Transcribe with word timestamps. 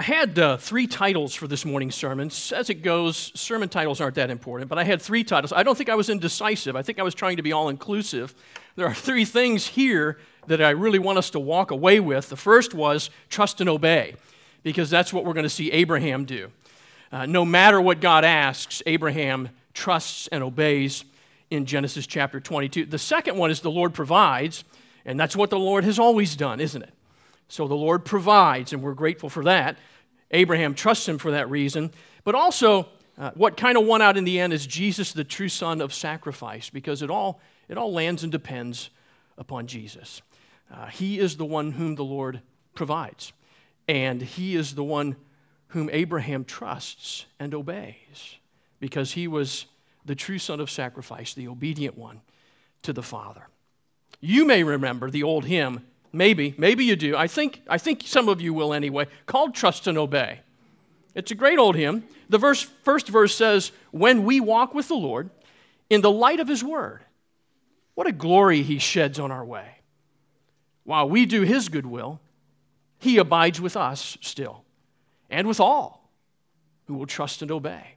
I 0.00 0.02
had 0.02 0.38
uh, 0.38 0.56
three 0.56 0.86
titles 0.86 1.34
for 1.34 1.46
this 1.46 1.66
morning's 1.66 1.94
sermon. 1.94 2.28
As 2.28 2.70
it 2.70 2.82
goes, 2.82 3.32
sermon 3.38 3.68
titles 3.68 4.00
aren't 4.00 4.14
that 4.14 4.30
important, 4.30 4.70
but 4.70 4.78
I 4.78 4.84
had 4.84 5.02
three 5.02 5.22
titles. 5.22 5.52
I 5.52 5.62
don't 5.62 5.76
think 5.76 5.90
I 5.90 5.94
was 5.94 6.08
indecisive. 6.08 6.74
I 6.74 6.80
think 6.80 6.98
I 6.98 7.02
was 7.02 7.14
trying 7.14 7.36
to 7.36 7.42
be 7.42 7.52
all 7.52 7.68
inclusive. 7.68 8.34
There 8.76 8.86
are 8.86 8.94
three 8.94 9.26
things 9.26 9.66
here 9.66 10.18
that 10.46 10.62
I 10.62 10.70
really 10.70 10.98
want 10.98 11.18
us 11.18 11.28
to 11.32 11.38
walk 11.38 11.70
away 11.70 12.00
with. 12.00 12.30
The 12.30 12.36
first 12.38 12.72
was 12.72 13.10
trust 13.28 13.60
and 13.60 13.68
obey, 13.68 14.14
because 14.62 14.88
that's 14.88 15.12
what 15.12 15.26
we're 15.26 15.34
going 15.34 15.44
to 15.44 15.50
see 15.50 15.70
Abraham 15.70 16.24
do. 16.24 16.50
Uh, 17.12 17.26
no 17.26 17.44
matter 17.44 17.78
what 17.78 18.00
God 18.00 18.24
asks, 18.24 18.82
Abraham 18.86 19.50
trusts 19.74 20.28
and 20.28 20.42
obeys 20.42 21.04
in 21.50 21.66
Genesis 21.66 22.06
chapter 22.06 22.40
22. 22.40 22.86
The 22.86 22.96
second 22.96 23.36
one 23.36 23.50
is 23.50 23.60
the 23.60 23.70
Lord 23.70 23.92
provides, 23.92 24.64
and 25.04 25.20
that's 25.20 25.36
what 25.36 25.50
the 25.50 25.58
Lord 25.58 25.84
has 25.84 25.98
always 25.98 26.36
done, 26.36 26.58
isn't 26.58 26.80
it? 26.80 26.94
So 27.50 27.66
the 27.66 27.74
Lord 27.74 28.04
provides, 28.04 28.72
and 28.72 28.80
we're 28.80 28.94
grateful 28.94 29.28
for 29.28 29.44
that. 29.44 29.76
Abraham 30.30 30.74
trusts 30.74 31.08
him 31.08 31.18
for 31.18 31.32
that 31.32 31.50
reason. 31.50 31.92
But 32.22 32.36
also, 32.36 32.88
uh, 33.18 33.32
what 33.34 33.56
kind 33.56 33.76
of 33.76 33.84
won 33.84 34.00
out 34.00 34.16
in 34.16 34.22
the 34.24 34.38
end 34.38 34.52
is 34.52 34.66
Jesus, 34.66 35.12
the 35.12 35.24
true 35.24 35.48
son 35.48 35.80
of 35.80 35.92
sacrifice, 35.92 36.70
because 36.70 37.02
it 37.02 37.10
all, 37.10 37.40
it 37.68 37.76
all 37.76 37.92
lands 37.92 38.22
and 38.22 38.30
depends 38.30 38.90
upon 39.36 39.66
Jesus. 39.66 40.22
Uh, 40.72 40.86
he 40.86 41.18
is 41.18 41.36
the 41.36 41.44
one 41.44 41.72
whom 41.72 41.96
the 41.96 42.04
Lord 42.04 42.40
provides, 42.76 43.32
and 43.88 44.22
he 44.22 44.54
is 44.54 44.76
the 44.76 44.84
one 44.84 45.16
whom 45.68 45.90
Abraham 45.92 46.44
trusts 46.44 47.26
and 47.40 47.52
obeys, 47.52 48.36
because 48.78 49.12
he 49.12 49.26
was 49.26 49.66
the 50.04 50.14
true 50.14 50.38
son 50.38 50.60
of 50.60 50.70
sacrifice, 50.70 51.34
the 51.34 51.48
obedient 51.48 51.98
one 51.98 52.20
to 52.82 52.92
the 52.92 53.02
Father. 53.02 53.48
You 54.20 54.44
may 54.44 54.62
remember 54.62 55.10
the 55.10 55.24
old 55.24 55.46
hymn, 55.46 55.84
Maybe, 56.12 56.54
maybe 56.58 56.84
you 56.84 56.96
do. 56.96 57.16
I 57.16 57.26
think, 57.26 57.62
I 57.68 57.78
think 57.78 58.02
some 58.04 58.28
of 58.28 58.40
you 58.40 58.52
will 58.52 58.74
anyway, 58.74 59.06
called 59.26 59.54
Trust 59.54 59.86
and 59.86 59.96
Obey. 59.96 60.40
It's 61.14 61.30
a 61.30 61.36
great 61.36 61.58
old 61.58 61.76
hymn. 61.76 62.04
The 62.28 62.38
verse, 62.38 62.62
first 62.62 63.08
verse 63.08 63.34
says, 63.34 63.72
When 63.90 64.24
we 64.24 64.40
walk 64.40 64.74
with 64.74 64.88
the 64.88 64.94
Lord 64.94 65.30
in 65.88 66.00
the 66.00 66.10
light 66.10 66.40
of 66.40 66.48
his 66.48 66.64
word, 66.64 67.04
what 67.94 68.06
a 68.06 68.12
glory 68.12 68.62
he 68.62 68.78
sheds 68.78 69.18
on 69.18 69.30
our 69.30 69.44
way. 69.44 69.76
While 70.84 71.08
we 71.08 71.26
do 71.26 71.42
his 71.42 71.68
good 71.68 71.86
will, 71.86 72.20
he 72.98 73.18
abides 73.18 73.60
with 73.60 73.76
us 73.76 74.18
still, 74.20 74.64
and 75.28 75.46
with 75.46 75.60
all 75.60 76.10
who 76.86 76.94
will 76.94 77.06
trust 77.06 77.42
and 77.42 77.50
obey. 77.50 77.96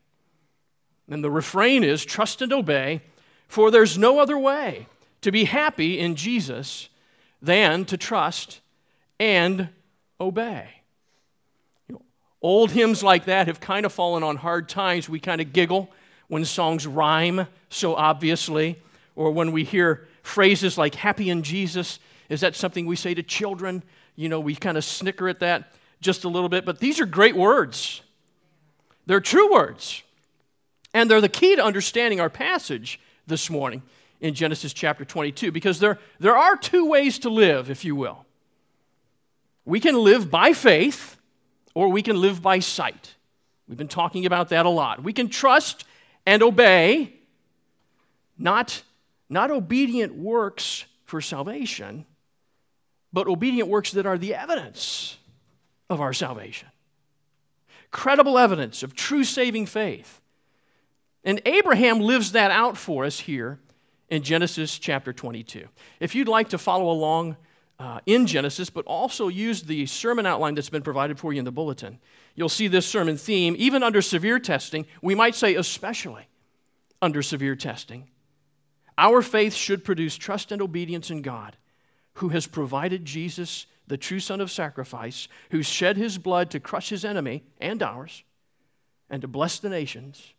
And 1.09 1.23
the 1.23 1.31
refrain 1.31 1.83
is 1.83 2.05
trust 2.05 2.41
and 2.41 2.53
obey, 2.53 3.01
for 3.47 3.71
there's 3.71 3.97
no 3.97 4.19
other 4.19 4.37
way 4.37 4.87
to 5.21 5.31
be 5.31 5.45
happy 5.45 5.99
in 5.99 6.15
Jesus 6.15 6.89
than 7.43 7.85
to 7.85 7.97
trust 7.97 8.61
and 9.19 9.69
obey. 10.19 10.67
You 11.87 11.95
know, 11.95 12.01
old 12.41 12.71
hymns 12.71 13.03
like 13.03 13.25
that 13.25 13.47
have 13.47 13.59
kind 13.59 13.85
of 13.85 13.91
fallen 13.91 14.23
on 14.23 14.37
hard 14.37 14.69
times. 14.69 15.07
We 15.07 15.19
kind 15.19 15.41
of 15.41 15.53
giggle 15.53 15.91
when 16.29 16.45
songs 16.45 16.87
rhyme 16.87 17.45
so 17.69 17.95
obviously, 17.95 18.79
or 19.15 19.31
when 19.31 19.51
we 19.51 19.63
hear 19.65 20.07
phrases 20.23 20.77
like 20.77 20.95
happy 20.95 21.29
in 21.29 21.43
Jesus. 21.43 21.99
Is 22.29 22.41
that 22.41 22.55
something 22.55 22.85
we 22.85 22.95
say 22.95 23.13
to 23.13 23.21
children? 23.21 23.83
You 24.15 24.29
know, 24.29 24.39
we 24.39 24.55
kind 24.55 24.77
of 24.77 24.85
snicker 24.85 25.27
at 25.27 25.41
that 25.41 25.73
just 25.99 26.23
a 26.23 26.29
little 26.29 26.49
bit, 26.49 26.65
but 26.65 26.79
these 26.79 26.99
are 26.99 27.05
great 27.05 27.35
words. 27.35 28.01
They're 29.05 29.21
true 29.21 29.51
words. 29.51 30.01
And 30.93 31.09
they're 31.09 31.21
the 31.21 31.29
key 31.29 31.55
to 31.55 31.63
understanding 31.63 32.19
our 32.19 32.29
passage 32.29 32.99
this 33.27 33.49
morning 33.49 33.81
in 34.23 34.33
Genesis 34.33 34.71
chapter 34.71 35.03
22 35.03 35.51
because 35.51 35.79
there, 35.79 35.99
there 36.17 36.35
are 36.35 36.55
two 36.55 36.85
ways 36.85 37.19
to 37.19 37.29
live, 37.29 37.69
if 37.69 37.83
you 37.83 37.93
will. 37.93 38.25
We 39.65 39.81
can 39.81 39.97
live 39.97 40.31
by 40.31 40.53
faith 40.53 41.17
or 41.75 41.89
we 41.89 42.01
can 42.01 42.19
live 42.19 42.41
by 42.41 42.59
sight. 42.59 43.15
We've 43.67 43.77
been 43.77 43.89
talking 43.89 44.25
about 44.25 44.49
that 44.49 44.65
a 44.65 44.69
lot. 44.69 45.03
We 45.03 45.11
can 45.11 45.27
trust 45.27 45.83
and 46.25 46.41
obey, 46.41 47.13
not, 48.37 48.83
not 49.29 49.51
obedient 49.51 50.15
works 50.15 50.85
for 51.03 51.19
salvation, 51.19 52.05
but 53.11 53.27
obedient 53.27 53.67
works 53.67 53.91
that 53.91 54.05
are 54.05 54.17
the 54.17 54.35
evidence 54.35 55.17
of 55.89 55.99
our 55.99 56.13
salvation. 56.13 56.69
Credible 57.91 58.39
evidence 58.39 58.83
of 58.83 58.95
true 58.95 59.25
saving 59.25 59.65
faith. 59.65 60.21
And 61.25 61.41
Abraham 61.45 61.99
lives 61.99 62.31
that 62.31 62.51
out 62.51 62.77
for 62.77 63.03
us 63.03 63.19
here 63.19 63.59
in 64.13 64.21
Genesis 64.21 64.77
chapter 64.77 65.11
22. 65.11 65.67
If 65.99 66.13
you'd 66.13 66.27
like 66.27 66.49
to 66.49 66.59
follow 66.59 66.91
along 66.91 67.35
uh, 67.79 67.99
in 68.05 68.27
Genesis, 68.27 68.69
but 68.69 68.85
also 68.85 69.27
use 69.27 69.63
the 69.63 69.87
sermon 69.87 70.27
outline 70.27 70.53
that's 70.53 70.69
been 70.69 70.83
provided 70.83 71.17
for 71.17 71.33
you 71.33 71.39
in 71.39 71.45
the 71.45 71.51
bulletin, 71.51 71.97
you'll 72.35 72.47
see 72.47 72.67
this 72.67 72.85
sermon 72.85 73.17
theme, 73.17 73.55
even 73.57 73.81
under 73.81 74.03
severe 74.03 74.37
testing, 74.37 74.85
we 75.01 75.15
might 75.15 75.33
say 75.33 75.55
especially 75.55 76.27
under 77.01 77.23
severe 77.23 77.55
testing. 77.55 78.07
Our 78.99 79.23
faith 79.23 79.55
should 79.55 79.83
produce 79.83 80.15
trust 80.15 80.51
and 80.51 80.61
obedience 80.61 81.09
in 81.09 81.23
God, 81.23 81.57
who 82.13 82.29
has 82.29 82.45
provided 82.45 83.05
Jesus, 83.05 83.65
the 83.87 83.97
true 83.97 84.19
Son 84.19 84.41
of 84.41 84.51
sacrifice, 84.51 85.27
who 85.49 85.63
shed 85.63 85.97
his 85.97 86.19
blood 86.19 86.51
to 86.51 86.59
crush 86.59 86.89
his 86.89 87.03
enemy 87.03 87.41
and 87.59 87.81
ours, 87.81 88.23
and 89.09 89.23
to 89.23 89.27
bless 89.27 89.57
the 89.57 89.69
nations 89.69 90.33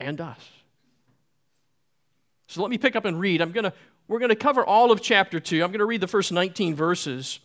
and 0.00 0.20
us. 0.20 0.40
So 2.46 2.60
let 2.62 2.70
me 2.70 2.78
pick 2.78 2.96
up 2.96 3.04
and 3.04 3.18
read. 3.18 3.40
I'm 3.40 3.52
going 3.52 3.64
to 3.64 3.72
we're 4.08 4.18
going 4.18 4.30
to 4.30 4.36
cover 4.36 4.64
all 4.64 4.90
of 4.90 5.00
chapter 5.00 5.40
2. 5.40 5.62
I'm 5.62 5.70
going 5.70 5.78
to 5.78 5.86
read 5.86 6.00
the 6.00 6.08
first 6.08 6.32
19 6.32 6.74
verses 6.74 7.40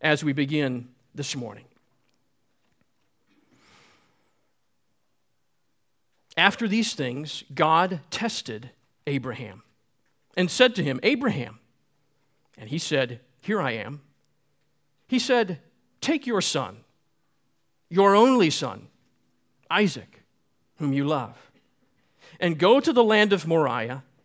as 0.00 0.22
we 0.22 0.32
begin 0.32 0.88
this 1.14 1.34
morning. 1.34 1.64
After 6.36 6.68
these 6.68 6.94
things, 6.94 7.44
God 7.54 8.00
tested 8.10 8.70
Abraham 9.06 9.62
and 10.36 10.50
said 10.50 10.74
to 10.76 10.82
him, 10.84 11.00
Abraham. 11.02 11.60
And 12.58 12.68
he 12.68 12.78
said, 12.78 13.20
Here 13.40 13.60
I 13.60 13.72
am. 13.72 14.02
He 15.08 15.18
said, 15.18 15.60
Take 16.00 16.26
your 16.26 16.40
son, 16.40 16.78
your 17.88 18.14
only 18.14 18.50
son, 18.50 18.88
Isaac, 19.70 20.22
whom 20.78 20.92
you 20.92 21.06
love, 21.06 21.50
and 22.40 22.58
go 22.58 22.78
to 22.78 22.92
the 22.92 23.04
land 23.04 23.32
of 23.32 23.46
Moriah 23.46 24.02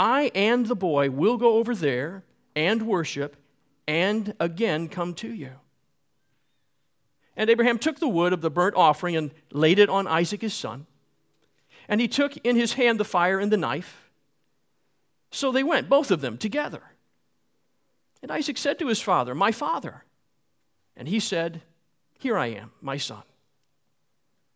I 0.00 0.30
and 0.34 0.64
the 0.64 0.74
boy 0.74 1.10
will 1.10 1.36
go 1.36 1.56
over 1.56 1.74
there 1.74 2.24
and 2.56 2.86
worship 2.86 3.36
and 3.86 4.32
again 4.40 4.88
come 4.88 5.12
to 5.16 5.30
you. 5.30 5.50
And 7.36 7.50
Abraham 7.50 7.78
took 7.78 7.98
the 7.98 8.08
wood 8.08 8.32
of 8.32 8.40
the 8.40 8.50
burnt 8.50 8.76
offering 8.76 9.14
and 9.14 9.30
laid 9.52 9.78
it 9.78 9.90
on 9.90 10.06
Isaac 10.06 10.40
his 10.40 10.54
son. 10.54 10.86
And 11.86 12.00
he 12.00 12.08
took 12.08 12.34
in 12.38 12.56
his 12.56 12.72
hand 12.72 12.98
the 12.98 13.04
fire 13.04 13.38
and 13.38 13.52
the 13.52 13.58
knife. 13.58 14.10
So 15.32 15.52
they 15.52 15.62
went, 15.62 15.90
both 15.90 16.10
of 16.10 16.22
them, 16.22 16.38
together. 16.38 16.80
And 18.22 18.30
Isaac 18.30 18.56
said 18.56 18.78
to 18.78 18.86
his 18.86 19.02
father, 19.02 19.34
My 19.34 19.52
father. 19.52 20.04
And 20.96 21.08
he 21.08 21.20
said, 21.20 21.60
Here 22.18 22.38
I 22.38 22.46
am, 22.46 22.72
my 22.80 22.96
son. 22.96 23.22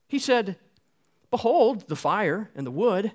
He 0.08 0.18
said, 0.18 0.56
Behold 1.30 1.86
the 1.88 1.96
fire 1.96 2.50
and 2.54 2.66
the 2.66 2.70
wood 2.70 3.12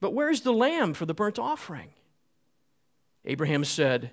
but 0.00 0.14
where's 0.14 0.40
the 0.40 0.52
lamb 0.52 0.94
for 0.94 1.06
the 1.06 1.14
burnt 1.14 1.38
offering? 1.38 1.90
Abraham 3.24 3.64
said, 3.64 4.10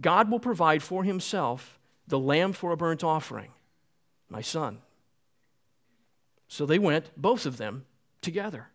God 0.00 0.30
will 0.30 0.40
provide 0.40 0.82
for 0.82 1.04
himself 1.04 1.78
the 2.08 2.18
lamb 2.18 2.52
for 2.52 2.72
a 2.72 2.76
burnt 2.76 3.04
offering, 3.04 3.50
my 4.28 4.40
son. 4.40 4.78
So 6.48 6.66
they 6.66 6.78
went, 6.78 7.10
both 7.16 7.46
of 7.46 7.56
them, 7.56 7.84
together. 8.20 8.68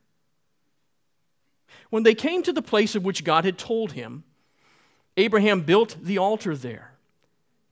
When 1.89 2.03
they 2.03 2.15
came 2.15 2.43
to 2.43 2.53
the 2.53 2.61
place 2.61 2.95
of 2.95 3.03
which 3.03 3.23
God 3.23 3.45
had 3.45 3.57
told 3.57 3.93
him, 3.93 4.23
Abraham 5.15 5.61
built 5.61 5.97
the 6.01 6.17
altar 6.17 6.55
there 6.55 6.91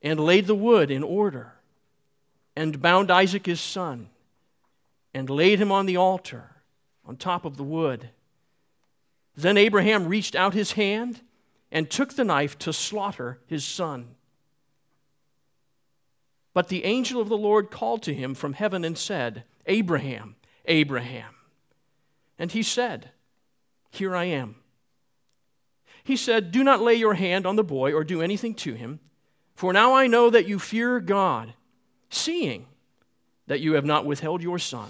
and 0.02 0.18
laid 0.18 0.46
the 0.46 0.54
wood 0.54 0.90
in 0.90 1.02
order 1.02 1.54
and 2.56 2.80
bound 2.80 3.10
Isaac 3.10 3.46
his 3.46 3.60
son 3.60 4.08
and 5.14 5.30
laid 5.30 5.60
him 5.60 5.70
on 5.70 5.86
the 5.86 5.96
altar 5.96 6.50
on 7.04 7.16
top 7.16 7.44
of 7.44 7.56
the 7.56 7.62
wood. 7.62 8.10
Then 9.36 9.56
Abraham 9.58 10.08
reached 10.08 10.34
out 10.34 10.54
his 10.54 10.72
hand 10.72 11.20
and 11.70 11.90
took 11.90 12.14
the 12.14 12.24
knife 12.24 12.58
to 12.60 12.72
slaughter 12.72 13.38
his 13.46 13.64
son. 13.64 14.14
But 16.54 16.68
the 16.68 16.84
angel 16.84 17.20
of 17.20 17.28
the 17.28 17.36
Lord 17.36 17.70
called 17.70 18.02
to 18.04 18.14
him 18.14 18.34
from 18.34 18.54
heaven 18.54 18.82
and 18.82 18.96
said, 18.96 19.44
Abraham, 19.66 20.36
Abraham. 20.64 21.34
And 22.38 22.50
he 22.50 22.62
said, 22.62 23.10
Here 23.90 24.16
I 24.16 24.24
am. 24.24 24.56
He 26.02 26.16
said, 26.16 26.52
Do 26.52 26.64
not 26.64 26.80
lay 26.80 26.94
your 26.94 27.14
hand 27.14 27.46
on 27.46 27.56
the 27.56 27.64
boy 27.64 27.92
or 27.92 28.04
do 28.04 28.22
anything 28.22 28.54
to 28.54 28.72
him, 28.72 29.00
for 29.54 29.72
now 29.72 29.92
I 29.92 30.06
know 30.06 30.30
that 30.30 30.48
you 30.48 30.58
fear 30.58 30.98
God, 31.00 31.52
seeing 32.08 32.66
that 33.48 33.60
you 33.60 33.74
have 33.74 33.84
not 33.84 34.06
withheld 34.06 34.42
your 34.42 34.58
son, 34.58 34.88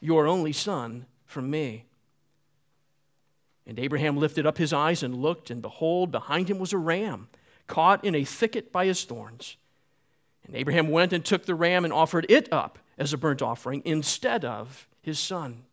your 0.00 0.28
only 0.28 0.52
son, 0.52 1.06
from 1.26 1.50
me. 1.50 1.87
And 3.68 3.78
Abraham 3.78 4.16
lifted 4.16 4.46
up 4.46 4.56
his 4.56 4.72
eyes 4.72 5.02
and 5.02 5.14
looked, 5.14 5.50
and 5.50 5.60
behold, 5.60 6.10
behind 6.10 6.48
him 6.48 6.58
was 6.58 6.72
a 6.72 6.78
ram, 6.78 7.28
caught 7.66 8.02
in 8.02 8.14
a 8.14 8.24
thicket 8.24 8.72
by 8.72 8.86
his 8.86 9.04
thorns. 9.04 9.58
And 10.46 10.56
Abraham 10.56 10.88
went 10.88 11.12
and 11.12 11.22
took 11.22 11.44
the 11.44 11.54
ram 11.54 11.84
and 11.84 11.92
offered 11.92 12.24
it 12.30 12.50
up 12.50 12.78
as 12.96 13.12
a 13.12 13.18
burnt 13.18 13.42
offering 13.42 13.82
instead 13.84 14.42
of 14.42 14.88
his 15.02 15.18
son. 15.18 15.64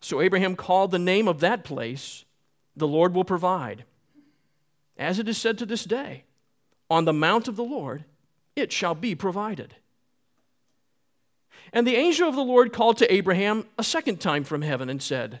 So 0.00 0.20
Abraham 0.20 0.54
called 0.54 0.92
the 0.92 1.00
name 1.00 1.26
of 1.26 1.40
that 1.40 1.64
place, 1.64 2.24
The 2.76 2.88
Lord 2.88 3.12
will 3.12 3.24
provide. 3.24 3.84
As 4.96 5.18
it 5.18 5.28
is 5.28 5.36
said 5.36 5.58
to 5.58 5.66
this 5.66 5.84
day, 5.84 6.22
On 6.88 7.06
the 7.06 7.12
mount 7.12 7.48
of 7.48 7.56
the 7.56 7.64
Lord 7.64 8.04
it 8.54 8.72
shall 8.72 8.94
be 8.94 9.16
provided. 9.16 9.74
And 11.72 11.84
the 11.86 11.96
angel 11.96 12.28
of 12.28 12.36
the 12.36 12.42
Lord 12.42 12.72
called 12.72 12.98
to 12.98 13.12
Abraham 13.12 13.66
a 13.76 13.82
second 13.82 14.20
time 14.20 14.44
from 14.44 14.62
heaven 14.62 14.88
and 14.88 15.02
said, 15.02 15.40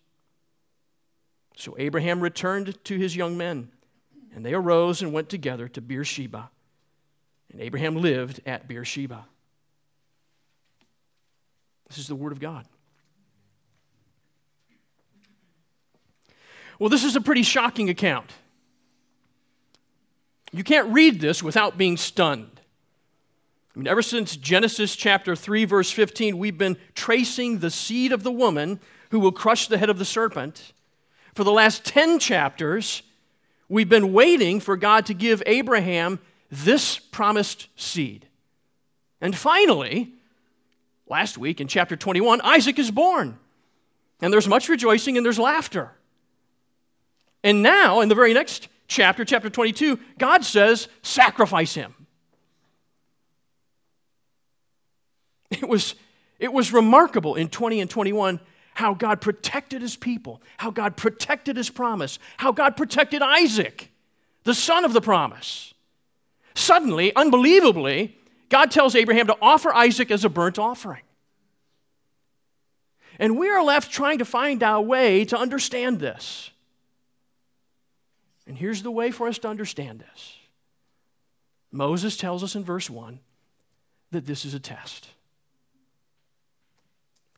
So 1.61 1.75
Abraham 1.77 2.21
returned 2.21 2.83
to 2.85 2.97
his 2.97 3.15
young 3.15 3.37
men, 3.37 3.69
and 4.33 4.43
they 4.43 4.55
arose 4.55 5.03
and 5.03 5.13
went 5.13 5.29
together 5.29 5.67
to 5.67 5.79
Beersheba. 5.79 6.49
And 7.51 7.61
Abraham 7.61 7.97
lived 7.97 8.41
at 8.47 8.67
Beersheba. 8.67 9.23
This 11.87 11.99
is 11.99 12.07
the 12.07 12.15
Word 12.15 12.31
of 12.31 12.39
God. 12.39 12.65
Well, 16.79 16.89
this 16.89 17.03
is 17.03 17.15
a 17.15 17.21
pretty 17.21 17.43
shocking 17.43 17.91
account. 17.91 18.31
You 20.51 20.63
can't 20.63 20.91
read 20.91 21.21
this 21.21 21.43
without 21.43 21.77
being 21.77 21.95
stunned. 21.95 22.59
I 23.75 23.77
mean, 23.77 23.87
ever 23.87 24.01
since 24.01 24.35
Genesis 24.35 24.95
chapter 24.95 25.35
3, 25.35 25.65
verse 25.65 25.91
15, 25.91 26.39
we've 26.39 26.57
been 26.57 26.77
tracing 26.95 27.59
the 27.59 27.69
seed 27.69 28.13
of 28.13 28.23
the 28.23 28.31
woman 28.31 28.79
who 29.11 29.19
will 29.19 29.31
crush 29.31 29.67
the 29.67 29.77
head 29.77 29.91
of 29.91 29.99
the 29.99 30.05
serpent. 30.05 30.73
For 31.33 31.43
the 31.43 31.51
last 31.51 31.85
10 31.85 32.19
chapters, 32.19 33.03
we've 33.69 33.89
been 33.89 34.13
waiting 34.13 34.59
for 34.59 34.75
God 34.75 35.05
to 35.07 35.13
give 35.13 35.41
Abraham 35.45 36.19
this 36.49 36.99
promised 36.99 37.67
seed. 37.75 38.27
And 39.21 39.35
finally, 39.35 40.11
last 41.07 41.37
week 41.37 41.61
in 41.61 41.67
chapter 41.67 41.95
21, 41.95 42.41
Isaac 42.41 42.79
is 42.79 42.91
born. 42.91 43.37
And 44.21 44.31
there's 44.33 44.47
much 44.47 44.67
rejoicing 44.69 45.17
and 45.17 45.25
there's 45.25 45.39
laughter. 45.39 45.91
And 47.43 47.63
now, 47.63 48.01
in 48.01 48.09
the 48.09 48.15
very 48.15 48.33
next 48.33 48.67
chapter, 48.87 49.25
chapter 49.25 49.49
22, 49.49 49.99
God 50.17 50.43
says, 50.43 50.87
sacrifice 51.01 51.73
him. 51.73 51.95
It 55.49 55.67
was, 55.67 55.95
it 56.39 56.53
was 56.53 56.71
remarkable 56.71 57.35
in 57.35 57.47
20 57.49 57.81
and 57.81 57.89
21 57.89 58.39
how 58.73 58.93
God 58.93 59.21
protected 59.21 59.81
his 59.81 59.95
people, 59.95 60.41
how 60.57 60.71
God 60.71 60.97
protected 60.97 61.57
his 61.57 61.69
promise, 61.69 62.19
how 62.37 62.51
God 62.51 62.77
protected 62.77 63.21
Isaac, 63.21 63.91
the 64.43 64.53
son 64.53 64.85
of 64.85 64.93
the 64.93 65.01
promise. 65.01 65.73
Suddenly, 66.55 67.15
unbelievably, 67.15 68.17
God 68.49 68.71
tells 68.71 68.95
Abraham 68.95 69.27
to 69.27 69.37
offer 69.41 69.73
Isaac 69.73 70.11
as 70.11 70.25
a 70.25 70.29
burnt 70.29 70.59
offering. 70.59 71.01
And 73.19 73.37
we 73.37 73.49
are 73.49 73.63
left 73.63 73.91
trying 73.91 74.19
to 74.19 74.25
find 74.25 74.63
our 74.63 74.81
way 74.81 75.25
to 75.25 75.37
understand 75.37 75.99
this. 75.99 76.49
And 78.47 78.57
here's 78.57 78.83
the 78.83 78.91
way 78.91 79.11
for 79.11 79.27
us 79.27 79.37
to 79.39 79.47
understand 79.47 79.99
this 79.99 80.37
Moses 81.71 82.17
tells 82.17 82.43
us 82.43 82.55
in 82.55 82.63
verse 82.63 82.89
1 82.89 83.19
that 84.11 84.25
this 84.25 84.43
is 84.43 84.53
a 84.53 84.59
test. 84.59 85.07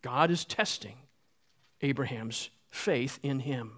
God 0.02 0.32
is 0.32 0.44
testing 0.44 0.96
Abraham's 1.84 2.50
faith 2.72 3.20
in 3.22 3.40
him. 3.40 3.74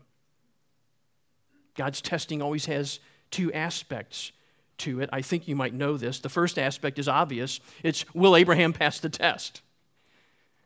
God's 1.76 2.02
testing 2.02 2.42
always 2.42 2.68
has 2.68 3.00
two 3.32 3.52
aspects 3.52 4.32
to 4.78 5.02
it. 5.02 5.10
I 5.12 5.22
think 5.22 5.48
you 5.48 5.56
might 5.56 5.74
know 5.74 5.98
this. 5.98 6.20
The 6.20 6.30
first 6.30 6.58
aspect 6.58 7.00
is 7.00 7.08
obvious 7.08 7.60
it's 7.84 8.06
will 8.14 8.36
Abraham 8.36 8.72
pass 8.72 9.00
the 9.00 9.10
test? 9.10 9.62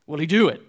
Will 0.06 0.20
he 0.20 0.28
do 0.28 0.48
it? 0.50 0.62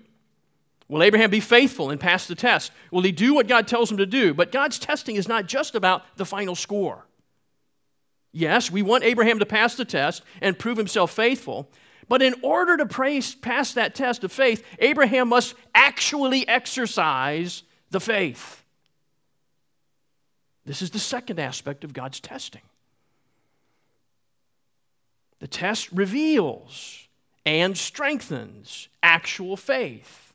Will 0.88 1.02
Abraham 1.02 1.30
be 1.30 1.40
faithful 1.40 1.90
and 1.90 2.00
pass 2.00 2.26
the 2.26 2.34
test? 2.34 2.72
Will 2.90 3.02
he 3.02 3.12
do 3.12 3.34
what 3.34 3.46
God 3.46 3.68
tells 3.68 3.90
him 3.90 3.98
to 3.98 4.06
do? 4.06 4.34
But 4.34 4.50
God's 4.50 4.78
testing 4.78 5.16
is 5.16 5.28
not 5.28 5.46
just 5.46 5.74
about 5.74 6.02
the 6.16 6.26
final 6.26 6.54
score. 6.54 7.06
Yes, 8.32 8.70
we 8.70 8.82
want 8.82 9.04
Abraham 9.04 9.38
to 9.38 9.46
pass 9.46 9.76
the 9.76 9.84
test 9.84 10.22
and 10.40 10.58
prove 10.58 10.76
himself 10.76 11.12
faithful. 11.12 11.70
But 12.10 12.22
in 12.22 12.34
order 12.42 12.76
to 12.76 12.86
pass 12.86 13.74
that 13.74 13.94
test 13.94 14.24
of 14.24 14.32
faith, 14.32 14.66
Abraham 14.80 15.28
must 15.28 15.54
actually 15.72 16.46
exercise 16.48 17.62
the 17.90 18.00
faith. 18.00 18.64
This 20.66 20.82
is 20.82 20.90
the 20.90 20.98
second 20.98 21.38
aspect 21.38 21.84
of 21.84 21.92
God's 21.92 22.18
testing. 22.18 22.62
The 25.38 25.46
test 25.46 25.92
reveals 25.92 27.06
and 27.46 27.78
strengthens 27.78 28.88
actual 29.04 29.56
faith. 29.56 30.32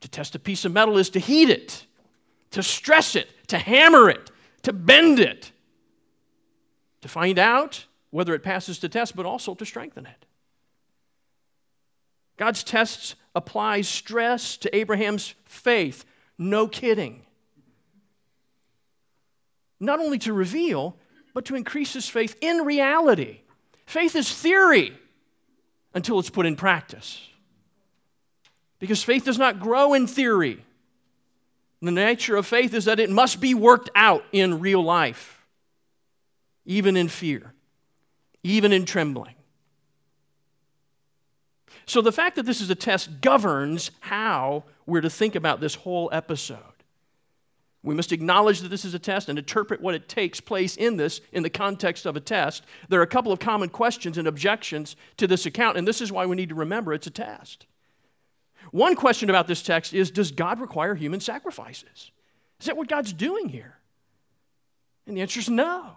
To 0.00 0.08
test 0.08 0.34
a 0.34 0.38
piece 0.38 0.64
of 0.64 0.72
metal 0.72 0.96
is 0.96 1.10
to 1.10 1.18
heat 1.20 1.50
it, 1.50 1.84
to 2.52 2.62
stress 2.62 3.14
it, 3.14 3.28
to 3.48 3.58
hammer 3.58 4.08
it, 4.08 4.30
to 4.62 4.72
bend 4.72 5.20
it, 5.20 5.52
to 7.02 7.08
find 7.08 7.38
out 7.38 7.84
whether 8.14 8.32
it 8.32 8.44
passes 8.44 8.78
the 8.78 8.88
test, 8.88 9.16
but 9.16 9.26
also 9.26 9.56
to 9.56 9.66
strengthen 9.66 10.06
it. 10.06 10.23
God's 12.36 12.64
tests 12.64 13.14
apply 13.34 13.82
stress 13.82 14.56
to 14.58 14.74
Abraham's 14.74 15.34
faith. 15.44 16.04
No 16.38 16.66
kidding. 16.66 17.22
Not 19.80 20.00
only 20.00 20.18
to 20.20 20.32
reveal, 20.32 20.96
but 21.32 21.44
to 21.46 21.56
increase 21.56 21.92
his 21.92 22.08
faith 22.08 22.36
in 22.40 22.58
reality. 22.58 23.40
Faith 23.86 24.16
is 24.16 24.32
theory 24.32 24.96
until 25.94 26.18
it's 26.18 26.30
put 26.30 26.46
in 26.46 26.56
practice. 26.56 27.28
Because 28.78 29.02
faith 29.02 29.24
does 29.24 29.38
not 29.38 29.60
grow 29.60 29.94
in 29.94 30.06
theory. 30.06 30.64
The 31.82 31.90
nature 31.90 32.36
of 32.36 32.46
faith 32.46 32.72
is 32.72 32.86
that 32.86 32.98
it 32.98 33.10
must 33.10 33.40
be 33.40 33.54
worked 33.54 33.90
out 33.94 34.24
in 34.32 34.60
real 34.60 34.82
life, 34.82 35.44
even 36.64 36.96
in 36.96 37.08
fear, 37.08 37.52
even 38.42 38.72
in 38.72 38.86
trembling. 38.86 39.34
So 41.86 42.00
the 42.00 42.12
fact 42.12 42.36
that 42.36 42.46
this 42.46 42.60
is 42.60 42.70
a 42.70 42.74
test 42.74 43.20
governs 43.20 43.90
how 44.00 44.64
we're 44.86 45.00
to 45.00 45.10
think 45.10 45.34
about 45.34 45.60
this 45.60 45.74
whole 45.74 46.08
episode. 46.12 46.58
We 47.82 47.94
must 47.94 48.12
acknowledge 48.12 48.60
that 48.60 48.70
this 48.70 48.86
is 48.86 48.94
a 48.94 48.98
test 48.98 49.28
and 49.28 49.38
interpret 49.38 49.82
what 49.82 49.94
it 49.94 50.08
takes 50.08 50.40
place 50.40 50.76
in 50.76 50.96
this 50.96 51.20
in 51.32 51.42
the 51.42 51.50
context 51.50 52.06
of 52.06 52.16
a 52.16 52.20
test. 52.20 52.64
There 52.88 52.98
are 52.98 53.04
a 53.04 53.06
couple 53.06 53.30
of 53.30 53.38
common 53.38 53.68
questions 53.68 54.16
and 54.16 54.26
objections 54.26 54.96
to 55.18 55.26
this 55.26 55.44
account, 55.44 55.76
and 55.76 55.86
this 55.86 56.00
is 56.00 56.10
why 56.10 56.24
we 56.24 56.34
need 56.34 56.48
to 56.48 56.54
remember 56.54 56.94
it's 56.94 57.06
a 57.06 57.10
test. 57.10 57.66
One 58.70 58.96
question 58.96 59.28
about 59.28 59.46
this 59.46 59.62
text 59.62 59.92
is 59.92 60.10
Does 60.10 60.30
God 60.30 60.60
require 60.60 60.94
human 60.94 61.20
sacrifices? 61.20 62.10
Is 62.58 62.66
that 62.66 62.76
what 62.78 62.88
God's 62.88 63.12
doing 63.12 63.50
here? 63.50 63.76
And 65.06 65.14
the 65.14 65.20
answer 65.20 65.40
is 65.40 65.50
no. 65.50 65.96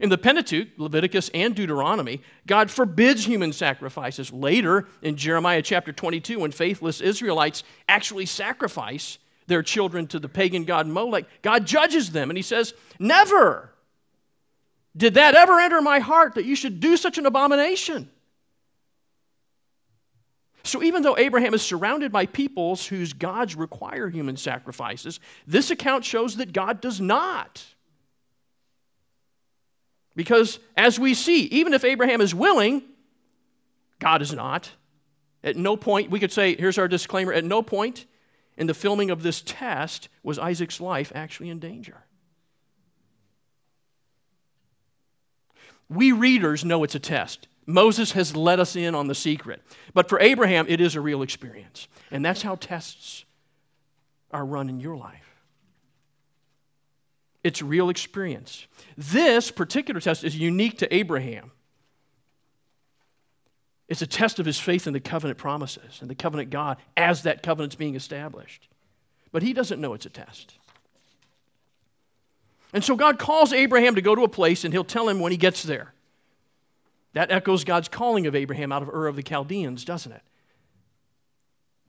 In 0.00 0.10
the 0.10 0.18
Pentateuch, 0.18 0.68
Leviticus 0.76 1.30
and 1.32 1.54
Deuteronomy, 1.54 2.22
God 2.46 2.70
forbids 2.70 3.24
human 3.24 3.52
sacrifices. 3.52 4.32
Later, 4.32 4.86
in 5.02 5.16
Jeremiah 5.16 5.62
chapter 5.62 5.92
22, 5.92 6.40
when 6.40 6.50
faithless 6.50 7.00
Israelites 7.00 7.64
actually 7.88 8.26
sacrifice, 8.26 9.18
their 9.48 9.62
children 9.62 10.06
to 10.08 10.18
the 10.18 10.28
pagan 10.28 10.64
god 10.64 10.86
Molech, 10.86 11.24
God 11.42 11.66
judges 11.66 12.12
them 12.12 12.30
and 12.30 12.36
he 12.36 12.42
says, 12.42 12.74
Never 12.98 13.72
did 14.96 15.14
that 15.14 15.34
ever 15.34 15.58
enter 15.58 15.80
my 15.80 15.98
heart 15.98 16.34
that 16.34 16.44
you 16.44 16.54
should 16.54 16.80
do 16.80 16.96
such 16.96 17.18
an 17.18 17.26
abomination. 17.26 18.10
So 20.64 20.82
even 20.82 21.02
though 21.02 21.16
Abraham 21.16 21.54
is 21.54 21.62
surrounded 21.62 22.12
by 22.12 22.26
peoples 22.26 22.86
whose 22.86 23.14
gods 23.14 23.56
require 23.56 24.10
human 24.10 24.36
sacrifices, 24.36 25.18
this 25.46 25.70
account 25.70 26.04
shows 26.04 26.36
that 26.36 26.52
God 26.52 26.80
does 26.80 27.00
not. 27.00 27.64
Because 30.18 30.58
as 30.76 30.98
we 30.98 31.14
see, 31.14 31.42
even 31.42 31.72
if 31.74 31.84
Abraham 31.84 32.20
is 32.20 32.34
willing, 32.34 32.82
God 34.00 34.20
is 34.20 34.32
not. 34.32 34.68
At 35.44 35.54
no 35.54 35.76
point, 35.76 36.10
we 36.10 36.18
could 36.18 36.32
say, 36.32 36.56
here's 36.56 36.76
our 36.76 36.88
disclaimer 36.88 37.32
at 37.32 37.44
no 37.44 37.62
point 37.62 38.04
in 38.56 38.66
the 38.66 38.74
filming 38.74 39.12
of 39.12 39.22
this 39.22 39.44
test 39.46 40.08
was 40.24 40.36
Isaac's 40.36 40.80
life 40.80 41.12
actually 41.14 41.50
in 41.50 41.60
danger. 41.60 42.02
We 45.88 46.10
readers 46.10 46.64
know 46.64 46.82
it's 46.82 46.96
a 46.96 46.98
test. 46.98 47.46
Moses 47.64 48.10
has 48.10 48.34
let 48.34 48.58
us 48.58 48.74
in 48.74 48.96
on 48.96 49.06
the 49.06 49.14
secret. 49.14 49.62
But 49.94 50.08
for 50.08 50.18
Abraham, 50.18 50.66
it 50.68 50.80
is 50.80 50.96
a 50.96 51.00
real 51.00 51.22
experience. 51.22 51.86
And 52.10 52.24
that's 52.24 52.42
how 52.42 52.56
tests 52.56 53.24
are 54.32 54.44
run 54.44 54.68
in 54.68 54.80
your 54.80 54.96
life. 54.96 55.27
It's 57.44 57.62
real 57.62 57.88
experience. 57.88 58.66
This 58.96 59.50
particular 59.50 60.00
test 60.00 60.24
is 60.24 60.36
unique 60.36 60.78
to 60.78 60.94
Abraham. 60.94 61.52
It's 63.88 64.02
a 64.02 64.06
test 64.06 64.38
of 64.38 64.44
his 64.44 64.58
faith 64.58 64.86
in 64.86 64.92
the 64.92 65.00
covenant 65.00 65.38
promises 65.38 65.98
and 66.00 66.10
the 66.10 66.14
covenant 66.14 66.50
God 66.50 66.76
as 66.96 67.22
that 67.22 67.42
covenant's 67.42 67.76
being 67.76 67.94
established. 67.94 68.68
But 69.32 69.42
he 69.42 69.52
doesn't 69.52 69.80
know 69.80 69.94
it's 69.94 70.06
a 70.06 70.10
test. 70.10 70.54
And 72.72 72.84
so 72.84 72.96
God 72.96 73.18
calls 73.18 73.52
Abraham 73.52 73.94
to 73.94 74.02
go 74.02 74.14
to 74.14 74.24
a 74.24 74.28
place 74.28 74.64
and 74.64 74.74
he'll 74.74 74.84
tell 74.84 75.08
him 75.08 75.20
when 75.20 75.32
he 75.32 75.38
gets 75.38 75.62
there. 75.62 75.94
That 77.14 77.30
echoes 77.30 77.64
God's 77.64 77.88
calling 77.88 78.26
of 78.26 78.34
Abraham 78.34 78.72
out 78.72 78.82
of 78.82 78.90
Ur 78.90 79.06
of 79.06 79.16
the 79.16 79.22
Chaldeans, 79.22 79.84
doesn't 79.84 80.12
it? 80.12 80.22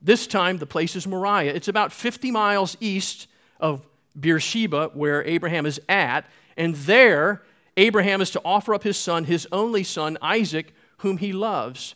This 0.00 0.26
time, 0.26 0.56
the 0.56 0.66
place 0.66 0.96
is 0.96 1.06
Moriah. 1.06 1.52
It's 1.52 1.68
about 1.68 1.92
50 1.92 2.30
miles 2.30 2.76
east 2.80 3.28
of 3.58 3.86
Beersheba, 4.18 4.90
where 4.94 5.24
Abraham 5.24 5.66
is 5.66 5.80
at. 5.88 6.26
And 6.56 6.74
there, 6.74 7.42
Abraham 7.76 8.20
is 8.20 8.30
to 8.32 8.40
offer 8.44 8.74
up 8.74 8.82
his 8.82 8.96
son, 8.96 9.24
his 9.24 9.46
only 9.52 9.84
son, 9.84 10.18
Isaac, 10.20 10.74
whom 10.98 11.18
he 11.18 11.32
loves. 11.32 11.94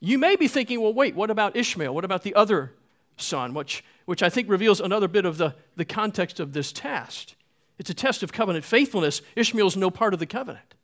You 0.00 0.18
may 0.18 0.36
be 0.36 0.48
thinking, 0.48 0.80
well, 0.80 0.92
wait, 0.92 1.14
what 1.14 1.30
about 1.30 1.56
Ishmael? 1.56 1.94
What 1.94 2.04
about 2.04 2.22
the 2.22 2.34
other 2.34 2.72
son? 3.16 3.54
Which, 3.54 3.84
which 4.04 4.22
I 4.22 4.28
think 4.28 4.48
reveals 4.48 4.80
another 4.80 5.08
bit 5.08 5.24
of 5.24 5.38
the, 5.38 5.54
the 5.76 5.84
context 5.84 6.40
of 6.40 6.52
this 6.52 6.72
test. 6.72 7.36
It's 7.78 7.90
a 7.90 7.94
test 7.94 8.22
of 8.22 8.32
covenant 8.32 8.64
faithfulness. 8.64 9.22
Ishmael's 9.36 9.76
no 9.76 9.90
part 9.90 10.12
of 10.14 10.20
the 10.20 10.26
covenant. 10.26 10.74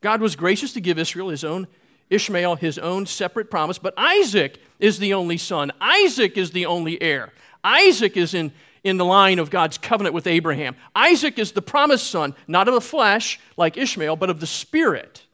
God 0.00 0.20
was 0.20 0.36
gracious 0.36 0.72
to 0.74 0.80
give 0.80 0.98
Israel 0.98 1.28
his 1.28 1.44
own 1.44 1.66
Ishmael 2.10 2.56
his 2.56 2.78
own 2.78 3.06
separate 3.06 3.50
promise, 3.50 3.78
but 3.78 3.94
Isaac 3.96 4.60
is 4.78 4.98
the 4.98 5.14
only 5.14 5.38
son. 5.38 5.72
Isaac 5.80 6.36
is 6.36 6.52
the 6.52 6.66
only 6.66 7.00
heir. 7.02 7.32
Isaac 7.64 8.16
is 8.16 8.32
in, 8.34 8.52
in 8.86 8.98
the 8.98 9.04
line 9.04 9.40
of 9.40 9.50
God's 9.50 9.78
covenant 9.78 10.14
with 10.14 10.28
Abraham. 10.28 10.76
Isaac 10.94 11.40
is 11.40 11.50
the 11.50 11.60
promised 11.60 12.08
son, 12.08 12.36
not 12.46 12.68
of 12.68 12.74
the 12.74 12.80
flesh 12.80 13.40
like 13.56 13.76
Ishmael, 13.76 14.14
but 14.14 14.30
of 14.30 14.38
the 14.38 14.46
spirit. 14.46 15.24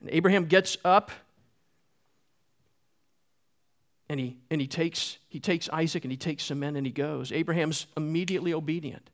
And 0.00 0.08
Abraham 0.12 0.44
gets 0.44 0.76
up 0.84 1.10
and 4.08 4.20
he, 4.20 4.36
and 4.48 4.60
he, 4.60 4.68
takes, 4.68 5.18
he 5.28 5.40
takes 5.40 5.68
Isaac 5.70 6.04
and 6.04 6.12
he 6.12 6.16
takes 6.16 6.44
some 6.44 6.60
men 6.60 6.76
and 6.76 6.86
he 6.86 6.92
goes. 6.92 7.32
Abraham's 7.32 7.88
immediately 7.96 8.54
obedient. 8.54 9.10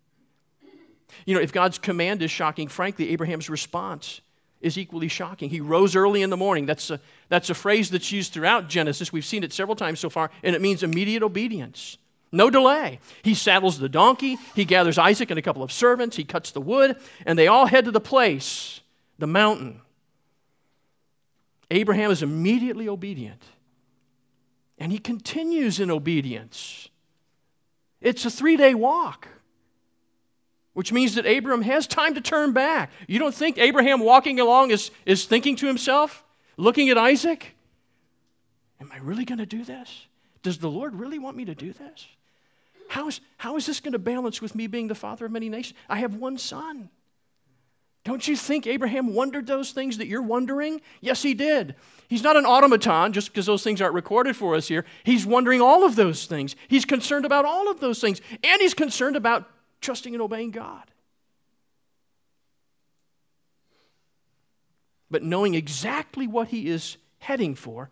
You 1.25 1.35
know, 1.35 1.41
if 1.41 1.55
God's 1.55 1.79
command 1.79 2.21
is 2.21 2.31
shocking, 2.31 2.69
frankly, 2.69 3.13
Abraham's 3.13 3.49
response 3.49 4.21
is 4.61 4.77
equally 4.77 5.09
shocking. 5.09 5.49
He 5.49 5.63
rose 5.63 5.97
early 5.97 6.21
in 6.21 6.29
the 6.29 6.37
morning. 6.37 6.67
That's 6.67 6.91
a, 6.91 7.01
that's 7.31 7.49
a 7.49 7.55
phrase 7.55 7.89
that's 7.89 8.13
used 8.13 8.35
throughout 8.35 8.69
Genesis. 8.69 9.11
We've 9.11 9.25
seen 9.25 9.43
it 9.43 9.55
several 9.55 9.75
times 9.75 10.01
so 10.01 10.11
far, 10.11 10.31
and 10.43 10.55
it 10.55 10.61
means 10.61 10.83
immediate 10.83 11.23
obedience. 11.23 11.97
No 12.33 12.49
delay. 12.49 13.01
He 13.23 13.35
saddles 13.35 13.79
the 13.79 13.89
donkey, 13.89 14.39
he 14.55 14.65
gathers 14.65 14.99
Isaac 14.99 15.31
and 15.31 15.39
a 15.39 15.43
couple 15.43 15.63
of 15.63 15.73
servants, 15.73 16.17
he 16.17 16.25
cuts 16.25 16.53
the 16.53 16.61
wood, 16.61 16.97
and 17.27 17.39
they 17.39 17.49
all 17.49 17.67
head 17.67 17.87
to 17.87 17.91
the 17.91 18.01
place, 18.01 18.81
the 19.19 19.27
mountain 19.27 19.81
Abraham 21.71 22.11
is 22.11 22.23
immediately 22.23 22.89
obedient. 22.89 23.43
And 24.79 24.91
he 24.91 24.99
continues 24.99 25.79
in 25.79 25.91
obedience. 25.91 26.89
It's 28.01 28.25
a 28.25 28.31
three 28.31 28.57
day 28.57 28.75
walk, 28.75 29.29
which 30.73 30.93
means 30.93 31.15
that 31.15 31.27
Abraham 31.27 31.63
has 31.63 31.87
time 31.87 32.15
to 32.15 32.21
turn 32.21 32.53
back. 32.53 32.91
You 33.07 33.19
don't 33.19 33.35
think 33.35 33.59
Abraham 33.59 34.01
walking 34.01 34.41
along 34.41 34.71
is, 34.71 34.91
is 35.07 35.27
thinking 35.27 35.55
to 35.57 35.67
himself, 35.67 36.25
looking 36.57 36.89
at 36.91 36.99
Isaac, 36.99 37.55
Am 38.81 38.91
I 38.91 38.97
really 38.97 39.27
going 39.27 39.39
to 39.39 39.47
do 39.47 39.63
this? 39.63 40.07
Does 40.43 40.57
the 40.57 40.71
Lord 40.71 40.95
really 40.95 41.19
want 41.19 41.37
me 41.37 41.45
to 41.45 41.55
do 41.55 41.71
this? 41.75 42.07
How 42.91 43.07
is, 43.07 43.21
how 43.37 43.57
is 43.57 43.67
this 43.67 43.79
going 43.79 43.93
to 43.93 44.01
balance 44.01 44.43
with 44.43 44.57
me 44.57 44.67
being 44.67 44.89
the 44.89 44.97
father 44.97 45.25
of 45.25 45.31
many 45.31 45.49
nations? 45.49 45.79
I 45.89 45.99
have 46.01 46.17
one 46.17 46.37
son. 46.37 46.91
Don't 48.03 48.27
you 48.27 48.35
think 48.35 48.67
Abraham 48.67 49.15
wondered 49.15 49.47
those 49.47 49.71
things 49.71 49.99
that 49.99 50.09
you're 50.09 50.21
wondering? 50.21 50.81
Yes, 51.01 51.23
he 51.23 51.33
did. 51.33 51.77
He's 52.09 52.25
not 52.25 52.37
an 52.37 52.45
automaton 52.45 53.13
just 53.13 53.29
because 53.29 53.47
those 53.47 53.63
things 53.63 53.81
aren't 53.81 53.95
recorded 53.95 54.35
for 54.35 54.57
us 54.57 54.67
here. 54.67 54.85
He's 55.05 55.25
wondering 55.25 55.61
all 55.61 55.85
of 55.85 55.95
those 55.95 56.27
things. 56.27 56.57
He's 56.67 56.85
concerned 56.85 57.25
about 57.25 57.45
all 57.45 57.71
of 57.71 57.79
those 57.79 58.01
things. 58.01 58.21
And 58.43 58.61
he's 58.61 58.75
concerned 58.75 59.15
about 59.15 59.49
trusting 59.81 60.13
and 60.13 60.21
obeying 60.21 60.51
God. 60.51 60.91
But 65.13 65.23
knowing 65.23 65.55
exactly 65.55 66.27
what 66.27 66.49
he 66.49 66.69
is 66.69 66.97
heading 67.19 67.55
for, 67.55 67.91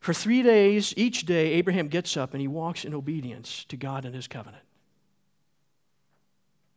for 0.00 0.14
three 0.14 0.42
days, 0.42 0.94
each 0.96 1.26
day, 1.26 1.52
Abraham 1.52 1.88
gets 1.88 2.16
up 2.16 2.32
and 2.32 2.40
he 2.40 2.48
walks 2.48 2.86
in 2.86 2.94
obedience 2.94 3.64
to 3.68 3.76
God 3.76 4.06
and 4.06 4.14
his 4.14 4.26
covenant. 4.26 4.64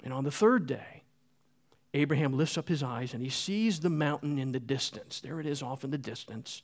And 0.03 0.13
on 0.13 0.25
the 0.25 0.31
third 0.31 0.67
day, 0.67 1.03
Abraham 1.93 2.35
lifts 2.35 2.57
up 2.57 2.67
his 2.67 2.83
eyes 2.83 3.13
and 3.13 3.23
he 3.23 3.29
sees 3.29 3.79
the 3.79 3.89
mountain 3.89 4.37
in 4.37 4.51
the 4.51 4.59
distance. 4.59 5.21
There 5.21 5.39
it 5.39 5.45
is 5.45 5.63
off 5.63 5.85
in 5.85 5.91
the 5.91 5.97
distance. 5.97 6.63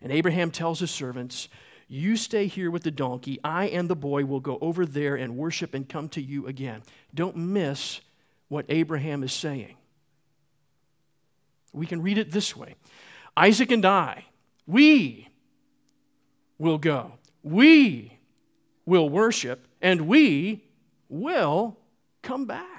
And 0.00 0.12
Abraham 0.12 0.52
tells 0.52 0.78
his 0.78 0.92
servants, 0.92 1.48
You 1.88 2.16
stay 2.16 2.46
here 2.46 2.70
with 2.70 2.84
the 2.84 2.92
donkey. 2.92 3.40
I 3.42 3.66
and 3.66 3.90
the 3.90 3.96
boy 3.96 4.26
will 4.26 4.40
go 4.40 4.58
over 4.60 4.86
there 4.86 5.16
and 5.16 5.36
worship 5.36 5.74
and 5.74 5.88
come 5.88 6.08
to 6.10 6.22
you 6.22 6.46
again. 6.46 6.82
Don't 7.14 7.36
miss 7.36 8.00
what 8.46 8.66
Abraham 8.68 9.24
is 9.24 9.32
saying. 9.32 9.76
We 11.72 11.86
can 11.86 12.00
read 12.00 12.18
it 12.18 12.30
this 12.30 12.54
way 12.54 12.76
Isaac 13.36 13.72
and 13.72 13.84
I, 13.84 14.26
we 14.68 15.28
will 16.58 16.78
go. 16.78 17.12
We 17.42 18.12
will 18.84 19.08
worship 19.08 19.66
and 19.80 20.02
we 20.02 20.64
will 21.08 21.76
come 22.22 22.46
back. 22.46 22.76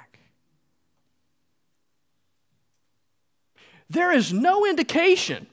there 3.90 4.12
is 4.12 4.32
no 4.32 4.66
indication 4.66 5.46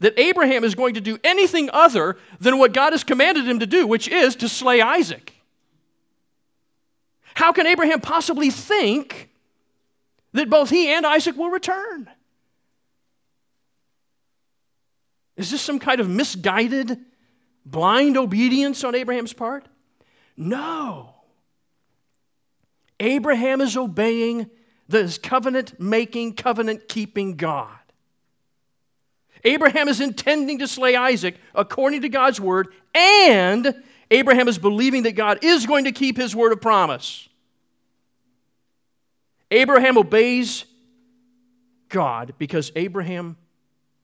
that 0.00 0.18
Abraham 0.18 0.64
is 0.64 0.74
going 0.74 0.94
to 0.94 1.00
do 1.00 1.18
anything 1.22 1.70
other 1.72 2.16
than 2.40 2.58
what 2.58 2.72
God 2.72 2.92
has 2.92 3.04
commanded 3.04 3.46
him 3.46 3.60
to 3.60 3.66
do, 3.66 3.86
which 3.86 4.08
is 4.08 4.36
to 4.36 4.48
slay 4.48 4.80
Isaac. 4.80 5.32
How 7.34 7.52
can 7.52 7.66
Abraham 7.66 8.00
possibly 8.00 8.50
think 8.50 9.30
that 10.32 10.50
both 10.50 10.70
he 10.70 10.88
and 10.88 11.06
Isaac 11.06 11.36
will 11.36 11.50
return? 11.50 12.08
Is 15.36 15.50
this 15.50 15.60
some 15.60 15.78
kind 15.78 16.00
of 16.00 16.08
misguided, 16.08 16.98
blind 17.64 18.16
obedience 18.16 18.84
on 18.84 18.94
Abraham's 18.94 19.32
part? 19.32 19.66
No. 20.36 21.14
Abraham 23.00 23.60
is 23.60 23.76
obeying 23.76 24.50
the 24.88 25.18
covenant 25.22 25.80
making, 25.80 26.34
covenant 26.34 26.88
keeping 26.88 27.36
God. 27.36 27.70
Abraham 29.44 29.88
is 29.88 30.00
intending 30.00 30.60
to 30.60 30.68
slay 30.68 30.96
Isaac 30.96 31.36
according 31.54 32.02
to 32.02 32.08
God's 32.08 32.40
word, 32.40 32.68
and 32.94 33.74
Abraham 34.10 34.48
is 34.48 34.58
believing 34.58 35.02
that 35.02 35.12
God 35.12 35.40
is 35.42 35.66
going 35.66 35.84
to 35.84 35.92
keep 35.92 36.16
his 36.16 36.34
word 36.34 36.52
of 36.52 36.60
promise. 36.60 37.28
Abraham 39.50 39.98
obeys 39.98 40.64
God 41.88 42.34
because 42.38 42.72
Abraham 42.74 43.36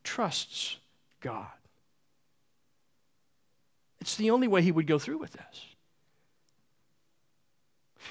trusts 0.05 0.77
God. 1.21 1.47
It's 4.01 4.17
the 4.17 4.31
only 4.31 4.49
way 4.49 4.63
he 4.63 4.73
would 4.73 4.87
go 4.87 4.99
through 4.99 5.19
with 5.19 5.33
this. 5.33 5.67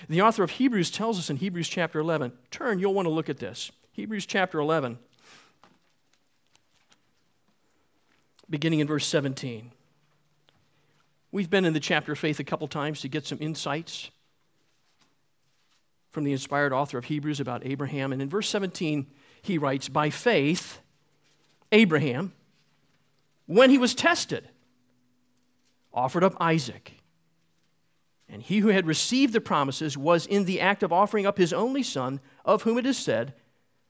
The 0.08 0.22
author 0.22 0.44
of 0.44 0.52
Hebrews 0.52 0.92
tells 0.92 1.18
us 1.18 1.30
in 1.30 1.38
Hebrews 1.38 1.68
chapter 1.68 2.00
11, 2.00 2.32
turn, 2.52 2.80
you'll 2.80 2.94
want 2.94 3.08
to 3.08 3.12
look 3.12 3.30
at 3.30 3.38
this. 3.38 3.72
Hebrews 3.92 4.26
chapter 4.26 4.60
11, 4.60 4.98
beginning 8.50 8.80
in 8.80 8.88
verse 8.88 9.06
17. 9.08 9.72
We've 11.32 11.50
been 11.50 11.66
in 11.66 11.74
the 11.74 11.80
chapter 11.80 12.14
of 12.14 12.20
faith 12.20 12.40
a 12.40 12.44
couple 12.44 12.68
times 12.68 13.02
to 13.02 13.08
get 13.08 13.26
some 13.26 13.40
insights 13.42 14.10
from 16.12 16.24
the 16.24 16.32
inspired 16.32 16.74
author 16.74 16.98
of 16.98 17.06
Hebrews 17.06 17.40
about 17.40 17.66
Abraham. 17.66 18.14
And 18.14 18.22
in 18.22 18.30
verse 18.30 18.50
17, 18.50 19.06
he 19.42 19.58
writes, 19.58 19.90
By 19.90 20.10
faith, 20.10 20.80
Abraham, 21.72 22.34
when 23.46 23.70
he 23.70 23.78
was 23.78 23.94
tested, 23.94 24.48
offered 25.94 26.24
up 26.24 26.36
Isaac. 26.40 26.94
And 28.28 28.44
he 28.44 28.60
who 28.60 28.68
had 28.68 28.86
received 28.86 29.34
the 29.34 29.42
promises 29.42 29.98
was 29.98 30.26
in 30.26 30.46
the 30.46 30.62
act 30.62 30.84
of 30.84 30.94
offering 30.94 31.26
up 31.26 31.38
his 31.38 31.52
only 31.52 31.82
son, 31.82 32.20
of 32.46 32.62
whom 32.62 32.78
it 32.78 32.86
is 32.86 32.98
said, 32.98 33.34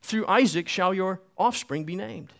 Through 0.01 0.27
Isaac 0.27 0.70
shall 0.70 0.94
your 0.94 1.22
offspring 1.38 1.84
be 1.84 1.96
named. 1.96 2.32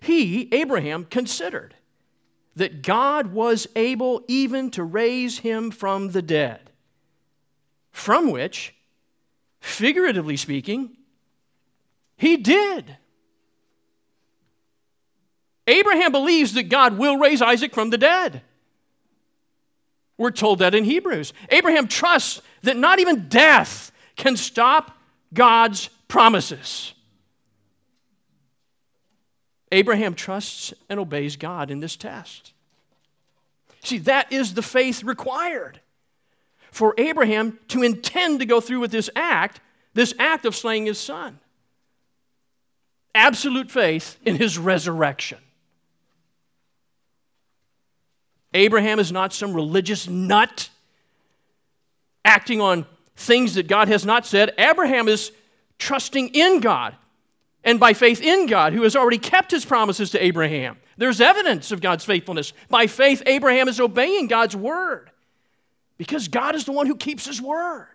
He, 0.00 0.48
Abraham, 0.52 1.04
considered 1.04 1.74
that 2.54 2.82
God 2.82 3.32
was 3.32 3.66
able 3.76 4.22
even 4.28 4.70
to 4.72 4.82
raise 4.82 5.38
him 5.38 5.70
from 5.70 6.12
the 6.12 6.22
dead, 6.22 6.70
from 7.90 8.30
which, 8.30 8.74
figuratively 9.60 10.36
speaking, 10.36 10.96
he 12.16 12.36
did. 12.36 12.96
Abraham 15.66 16.12
believes 16.12 16.54
that 16.54 16.68
God 16.68 16.98
will 16.98 17.16
raise 17.16 17.42
Isaac 17.42 17.74
from 17.74 17.90
the 17.90 17.98
dead. 17.98 18.42
We're 20.18 20.30
told 20.30 20.60
that 20.60 20.74
in 20.74 20.84
Hebrews. 20.84 21.32
Abraham 21.50 21.88
trusts 21.88 22.40
that 22.62 22.76
not 22.76 23.00
even 23.00 23.28
death 23.28 23.92
can 24.16 24.36
stop 24.36 24.96
God's 25.34 25.88
promises. 26.08 26.94
Abraham 29.72 30.14
trusts 30.14 30.72
and 30.88 31.00
obeys 31.00 31.36
God 31.36 31.70
in 31.70 31.80
this 31.80 31.96
test. 31.96 32.52
See, 33.82 33.98
that 33.98 34.32
is 34.32 34.54
the 34.54 34.62
faith 34.62 35.02
required 35.02 35.80
for 36.70 36.94
Abraham 36.98 37.58
to 37.68 37.82
intend 37.82 38.40
to 38.40 38.46
go 38.46 38.60
through 38.60 38.80
with 38.80 38.90
this 38.90 39.10
act, 39.16 39.60
this 39.94 40.14
act 40.18 40.44
of 40.44 40.54
slaying 40.54 40.86
his 40.86 40.98
son. 40.98 41.38
Absolute 43.14 43.70
faith 43.70 44.18
in 44.24 44.36
his 44.36 44.58
resurrection. 44.58 45.38
Abraham 48.56 48.98
is 48.98 49.12
not 49.12 49.32
some 49.32 49.54
religious 49.54 50.08
nut 50.08 50.70
acting 52.24 52.60
on 52.60 52.86
things 53.14 53.54
that 53.54 53.68
God 53.68 53.88
has 53.88 54.04
not 54.04 54.26
said. 54.26 54.52
Abraham 54.58 55.08
is 55.08 55.30
trusting 55.78 56.28
in 56.28 56.60
God 56.60 56.96
and 57.62 57.80
by 57.80 57.92
faith 57.92 58.22
in 58.22 58.46
God, 58.46 58.72
who 58.72 58.82
has 58.82 58.94
already 58.94 59.18
kept 59.18 59.50
his 59.50 59.64
promises 59.64 60.10
to 60.10 60.24
Abraham. 60.24 60.78
There's 60.96 61.20
evidence 61.20 61.72
of 61.72 61.80
God's 61.80 62.04
faithfulness. 62.04 62.52
By 62.70 62.86
faith, 62.86 63.22
Abraham 63.26 63.68
is 63.68 63.80
obeying 63.80 64.28
God's 64.28 64.56
word 64.56 65.10
because 65.98 66.28
God 66.28 66.54
is 66.54 66.64
the 66.64 66.72
one 66.72 66.86
who 66.86 66.96
keeps 66.96 67.26
his 67.26 67.42
word. 67.42 67.88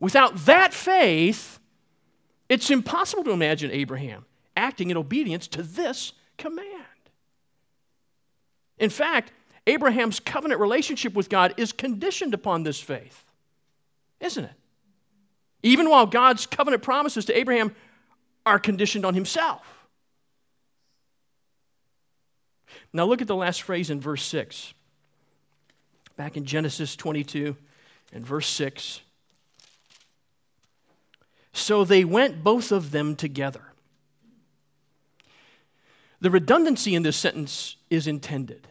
Without 0.00 0.36
that 0.44 0.72
faith, 0.72 1.58
it's 2.48 2.70
impossible 2.70 3.24
to 3.24 3.32
imagine 3.32 3.70
Abraham 3.70 4.24
acting 4.56 4.90
in 4.90 4.96
obedience 4.96 5.48
to 5.48 5.62
this 5.62 6.12
command. 6.36 6.77
In 8.78 8.90
fact, 8.90 9.32
Abraham's 9.66 10.20
covenant 10.20 10.60
relationship 10.60 11.14
with 11.14 11.28
God 11.28 11.54
is 11.56 11.72
conditioned 11.72 12.34
upon 12.34 12.62
this 12.62 12.80
faith, 12.80 13.24
isn't 14.20 14.44
it? 14.44 14.52
Even 15.62 15.90
while 15.90 16.06
God's 16.06 16.46
covenant 16.46 16.82
promises 16.82 17.24
to 17.26 17.36
Abraham 17.36 17.74
are 18.46 18.58
conditioned 18.58 19.04
on 19.04 19.14
himself. 19.14 19.62
Now 22.92 23.04
look 23.04 23.20
at 23.20 23.28
the 23.28 23.36
last 23.36 23.62
phrase 23.62 23.90
in 23.90 24.00
verse 24.00 24.22
6. 24.24 24.72
Back 26.16 26.36
in 26.36 26.44
Genesis 26.44 26.96
22 26.96 27.56
and 28.12 28.26
verse 28.26 28.48
6. 28.48 29.00
So 31.52 31.84
they 31.84 32.04
went 32.04 32.42
both 32.42 32.72
of 32.72 32.90
them 32.90 33.16
together. 33.16 33.67
The 36.20 36.30
redundancy 36.30 36.94
in 36.94 37.02
this 37.02 37.16
sentence 37.16 37.76
is 37.90 38.06
intended. 38.06 38.66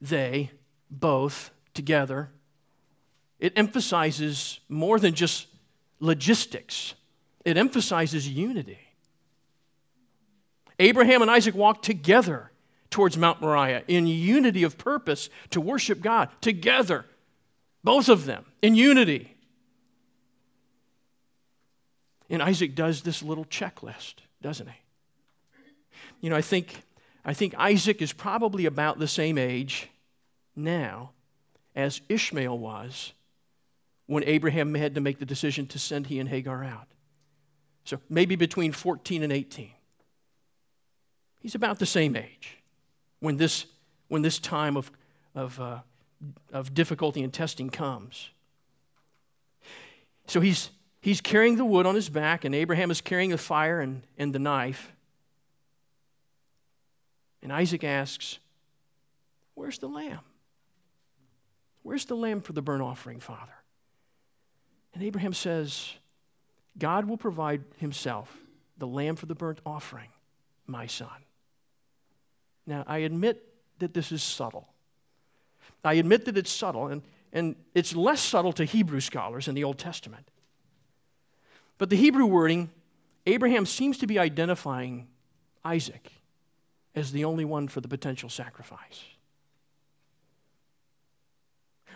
They 0.00 0.50
both 0.90 1.50
together 1.74 2.30
it 3.38 3.52
emphasizes 3.56 4.60
more 4.68 4.98
than 4.98 5.14
just 5.14 5.46
logistics, 6.00 6.94
it 7.44 7.56
emphasizes 7.56 8.28
unity. 8.28 8.78
Abraham 10.78 11.22
and 11.22 11.30
Isaac 11.30 11.54
walked 11.54 11.84
together 11.84 12.50
towards 12.90 13.16
Mount 13.16 13.40
Moriah 13.40 13.82
in 13.88 14.06
unity 14.06 14.62
of 14.62 14.76
purpose 14.76 15.30
to 15.50 15.60
worship 15.60 16.00
God 16.00 16.28
together, 16.40 17.06
both 17.82 18.08
of 18.08 18.26
them 18.26 18.44
in 18.60 18.74
unity. 18.74 19.34
And 22.28 22.42
Isaac 22.42 22.74
does 22.74 23.02
this 23.02 23.22
little 23.22 23.44
checklist, 23.44 24.16
doesn't 24.42 24.66
he? 24.66 24.76
You 26.20 26.30
know, 26.30 26.36
I 26.36 26.42
think, 26.42 26.82
I 27.24 27.34
think 27.34 27.54
Isaac 27.58 28.02
is 28.02 28.12
probably 28.12 28.66
about 28.66 28.98
the 28.98 29.08
same 29.08 29.38
age 29.38 29.88
now 30.54 31.10
as 31.74 32.00
Ishmael 32.08 32.58
was 32.58 33.12
when 34.06 34.24
Abraham 34.24 34.74
had 34.74 34.94
to 34.94 35.00
make 35.00 35.18
the 35.18 35.26
decision 35.26 35.66
to 35.68 35.78
send 35.78 36.06
he 36.06 36.18
and 36.18 36.28
Hagar 36.28 36.64
out. 36.64 36.88
So 37.84 38.00
maybe 38.08 38.36
between 38.36 38.72
14 38.72 39.22
and 39.22 39.32
18. 39.32 39.70
He's 41.40 41.54
about 41.54 41.78
the 41.78 41.86
same 41.86 42.16
age 42.16 42.58
when 43.20 43.36
this, 43.36 43.66
when 44.08 44.22
this 44.22 44.38
time 44.38 44.76
of, 44.76 44.90
of, 45.34 45.60
uh, 45.60 45.78
of 46.52 46.74
difficulty 46.74 47.22
and 47.22 47.32
testing 47.32 47.70
comes. 47.70 48.30
So 50.26 50.40
he's, 50.40 50.70
he's 51.00 51.20
carrying 51.20 51.56
the 51.56 51.64
wood 51.64 51.86
on 51.86 51.94
his 51.94 52.08
back, 52.08 52.44
and 52.44 52.54
Abraham 52.54 52.90
is 52.90 53.00
carrying 53.00 53.30
the 53.30 53.38
fire 53.38 53.80
and, 53.80 54.02
and 54.18 54.34
the 54.34 54.40
knife. 54.40 54.92
And 57.46 57.52
Isaac 57.52 57.84
asks, 57.84 58.40
Where's 59.54 59.78
the 59.78 59.86
lamb? 59.86 60.18
Where's 61.84 62.04
the 62.04 62.16
lamb 62.16 62.40
for 62.40 62.52
the 62.52 62.60
burnt 62.60 62.82
offering, 62.82 63.20
Father? 63.20 63.54
And 64.92 65.04
Abraham 65.04 65.32
says, 65.32 65.92
God 66.76 67.04
will 67.04 67.16
provide 67.16 67.62
himself 67.76 68.36
the 68.78 68.88
lamb 68.88 69.14
for 69.14 69.26
the 69.26 69.36
burnt 69.36 69.60
offering, 69.64 70.08
my 70.66 70.88
son. 70.88 71.06
Now, 72.66 72.82
I 72.84 72.98
admit 72.98 73.46
that 73.78 73.94
this 73.94 74.10
is 74.10 74.24
subtle. 74.24 74.66
I 75.84 75.94
admit 75.94 76.24
that 76.24 76.36
it's 76.36 76.50
subtle, 76.50 76.88
and, 76.88 77.02
and 77.32 77.54
it's 77.76 77.94
less 77.94 78.20
subtle 78.20 78.54
to 78.54 78.64
Hebrew 78.64 78.98
scholars 78.98 79.46
in 79.46 79.54
the 79.54 79.62
Old 79.62 79.78
Testament. 79.78 80.28
But 81.78 81.90
the 81.90 81.96
Hebrew 81.96 82.26
wording, 82.26 82.72
Abraham 83.24 83.66
seems 83.66 83.98
to 83.98 84.08
be 84.08 84.18
identifying 84.18 85.06
Isaac 85.64 86.10
as 86.96 87.12
the 87.12 87.26
only 87.26 87.44
one 87.44 87.68
for 87.68 87.82
the 87.82 87.88
potential 87.88 88.30
sacrifice. 88.30 89.04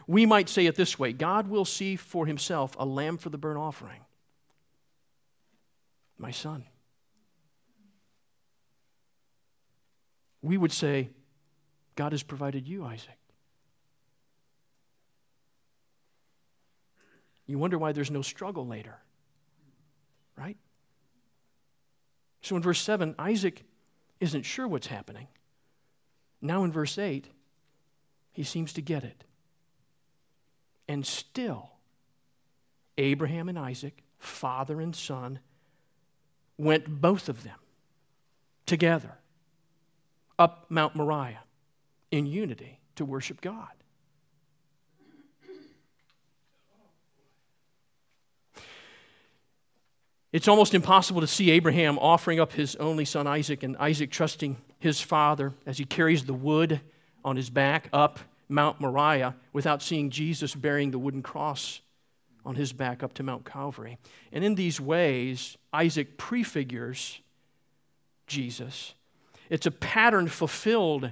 We 0.06 0.26
might 0.26 0.48
say 0.48 0.66
it 0.66 0.76
this 0.76 0.98
way 0.98 1.12
God 1.12 1.48
will 1.48 1.64
see 1.64 1.96
for 1.96 2.26
himself 2.26 2.76
a 2.78 2.84
lamb 2.84 3.16
for 3.16 3.30
the 3.30 3.38
burnt 3.38 3.58
offering. 3.58 4.02
My 6.18 6.30
son. 6.30 6.64
We 10.42 10.56
would 10.56 10.72
say, 10.72 11.10
God 11.96 12.12
has 12.12 12.22
provided 12.22 12.66
you, 12.66 12.84
Isaac. 12.84 13.18
You 17.46 17.58
wonder 17.58 17.78
why 17.78 17.92
there's 17.92 18.10
no 18.10 18.22
struggle 18.22 18.66
later, 18.66 18.96
right? 20.36 20.56
So 22.42 22.56
in 22.56 22.62
verse 22.62 22.80
7, 22.80 23.14
Isaac 23.18 23.64
isn't 24.20 24.42
sure 24.42 24.68
what's 24.68 24.87
happening. 24.87 25.26
Now 26.40 26.64
in 26.64 26.72
verse 26.72 26.98
8, 26.98 27.26
he 28.33 28.42
seems 28.42 28.72
to 28.74 28.83
get 28.83 29.02
it. 29.02 29.24
And 30.88 31.06
still, 31.06 31.70
Abraham 32.98 33.48
and 33.48 33.59
Isaac, 33.59 34.02
father 34.18 34.80
and 34.80 34.94
son, 34.94 35.40
went 36.59 37.00
both 37.00 37.28
of 37.28 37.42
them 37.42 37.59
together 38.66 39.18
up 40.38 40.66
Mount 40.68 40.94
Moriah 40.94 41.42
in 42.11 42.26
unity 42.26 42.80
to 42.96 43.04
worship 43.04 43.40
God. 43.40 43.79
It's 50.32 50.48
almost 50.48 50.74
impossible 50.74 51.20
to 51.22 51.26
see 51.26 51.50
Abraham 51.50 51.98
offering 51.98 52.38
up 52.38 52.52
his 52.52 52.76
only 52.76 53.04
son 53.04 53.26
Isaac 53.26 53.62
and 53.62 53.76
Isaac 53.78 54.10
trusting 54.10 54.56
his 54.78 55.00
father 55.00 55.52
as 55.66 55.78
he 55.78 55.84
carries 55.84 56.24
the 56.24 56.34
wood 56.34 56.80
on 57.24 57.36
his 57.36 57.50
back 57.50 57.88
up 57.92 58.20
Mount 58.48 58.80
Moriah 58.80 59.34
without 59.52 59.82
seeing 59.82 60.10
Jesus 60.10 60.54
bearing 60.54 60.90
the 60.90 60.98
wooden 60.98 61.22
cross 61.22 61.80
on 62.44 62.54
his 62.54 62.72
back 62.72 63.02
up 63.02 63.14
to 63.14 63.22
Mount 63.22 63.44
Calvary. 63.44 63.98
And 64.32 64.44
in 64.44 64.54
these 64.54 64.80
ways, 64.80 65.56
Isaac 65.72 66.16
prefigures 66.16 67.20
Jesus. 68.26 68.94
It's 69.50 69.66
a 69.66 69.70
pattern 69.70 70.28
fulfilled 70.28 71.10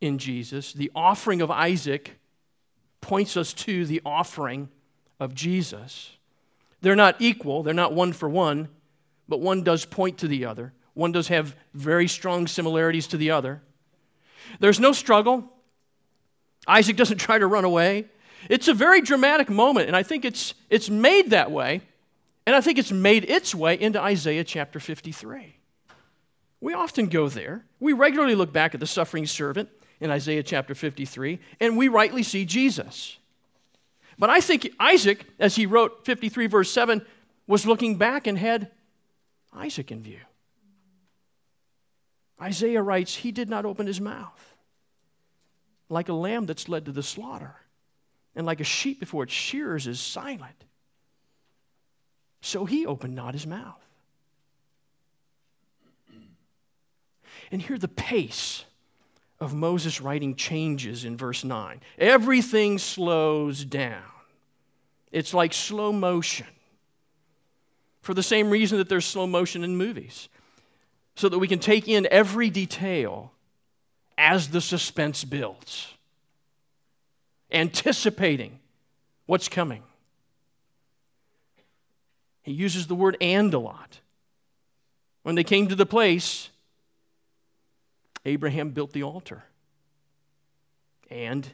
in 0.00 0.18
Jesus. 0.18 0.72
The 0.72 0.90
offering 0.94 1.42
of 1.42 1.50
Isaac 1.50 2.18
points 3.00 3.36
us 3.36 3.52
to 3.52 3.84
the 3.86 4.00
offering 4.04 4.68
of 5.20 5.34
Jesus. 5.34 6.15
They're 6.80 6.96
not 6.96 7.16
equal, 7.20 7.62
they're 7.62 7.74
not 7.74 7.92
one 7.92 8.12
for 8.12 8.28
one, 8.28 8.68
but 9.28 9.40
one 9.40 9.62
does 9.62 9.84
point 9.84 10.18
to 10.18 10.28
the 10.28 10.44
other. 10.44 10.72
One 10.94 11.12
does 11.12 11.28
have 11.28 11.56
very 11.74 12.08
strong 12.08 12.46
similarities 12.46 13.06
to 13.08 13.16
the 13.16 13.30
other. 13.32 13.60
There's 14.60 14.80
no 14.80 14.92
struggle. 14.92 15.52
Isaac 16.66 16.96
doesn't 16.96 17.18
try 17.28 17.38
to 17.38 17.46
run 17.46 17.64
away. 17.64 18.06
It's 18.48 18.68
a 18.68 18.74
very 18.74 19.00
dramatic 19.00 19.48
moment, 19.50 19.88
and 19.88 19.96
I 19.96 20.02
think 20.02 20.24
it's, 20.24 20.54
it's 20.70 20.88
made 20.88 21.30
that 21.30 21.50
way, 21.50 21.80
and 22.46 22.54
I 22.54 22.60
think 22.60 22.78
it's 22.78 22.92
made 22.92 23.28
its 23.28 23.54
way 23.54 23.78
into 23.80 24.00
Isaiah 24.00 24.44
chapter 24.44 24.78
53. 24.78 25.56
We 26.60 26.74
often 26.74 27.08
go 27.08 27.28
there. 27.28 27.64
We 27.80 27.92
regularly 27.92 28.34
look 28.34 28.52
back 28.52 28.74
at 28.74 28.80
the 28.80 28.86
suffering 28.86 29.26
servant 29.26 29.68
in 30.00 30.10
Isaiah 30.10 30.42
chapter 30.42 30.74
53, 30.74 31.40
and 31.60 31.76
we 31.76 31.88
rightly 31.88 32.22
see 32.22 32.44
Jesus. 32.44 33.18
But 34.18 34.30
I 34.30 34.40
think 34.40 34.70
Isaac, 34.80 35.26
as 35.38 35.56
he 35.56 35.66
wrote 35.66 36.04
53, 36.04 36.46
verse 36.46 36.70
7, 36.70 37.04
was 37.46 37.66
looking 37.66 37.96
back 37.96 38.26
and 38.26 38.38
had 38.38 38.70
Isaac 39.52 39.92
in 39.92 40.02
view. 40.02 40.20
Isaiah 42.40 42.82
writes, 42.82 43.14
He 43.14 43.32
did 43.32 43.48
not 43.48 43.64
open 43.64 43.86
his 43.86 44.00
mouth 44.00 44.56
like 45.88 46.08
a 46.08 46.12
lamb 46.12 46.46
that's 46.46 46.68
led 46.68 46.86
to 46.86 46.92
the 46.92 47.02
slaughter, 47.02 47.54
and 48.34 48.46
like 48.46 48.60
a 48.60 48.64
sheep 48.64 49.00
before 49.00 49.22
its 49.22 49.32
shearers 49.32 49.86
is 49.86 50.00
silent. 50.00 50.64
So 52.40 52.64
he 52.64 52.86
opened 52.86 53.14
not 53.14 53.34
his 53.34 53.46
mouth. 53.46 53.82
And 57.52 57.62
here 57.62 57.78
the 57.78 57.88
pace 57.88 58.64
of 59.38 59.54
Moses' 59.54 60.00
writing 60.00 60.34
changes 60.34 61.04
in 61.04 61.16
verse 61.16 61.44
9. 61.44 61.80
Everything 61.98 62.78
slows 62.78 63.64
down. 63.64 64.02
It's 65.12 65.34
like 65.34 65.52
slow 65.52 65.92
motion. 65.92 66.46
For 68.00 68.14
the 68.14 68.22
same 68.22 68.50
reason 68.50 68.78
that 68.78 68.88
there's 68.88 69.04
slow 69.04 69.26
motion 69.26 69.64
in 69.64 69.76
movies, 69.76 70.28
so 71.16 71.28
that 71.28 71.38
we 71.38 71.48
can 71.48 71.58
take 71.58 71.88
in 71.88 72.06
every 72.10 72.50
detail 72.50 73.32
as 74.16 74.48
the 74.48 74.60
suspense 74.60 75.24
builds, 75.24 75.92
anticipating 77.50 78.58
what's 79.26 79.48
coming. 79.48 79.82
He 82.42 82.52
uses 82.52 82.86
the 82.86 82.94
word 82.94 83.16
and 83.20 83.52
a 83.52 83.58
lot. 83.58 84.00
When 85.22 85.34
they 85.34 85.44
came 85.44 85.66
to 85.68 85.74
the 85.74 85.84
place, 85.84 86.48
Abraham 88.26 88.70
built 88.70 88.92
the 88.92 89.04
altar 89.04 89.44
and 91.08 91.48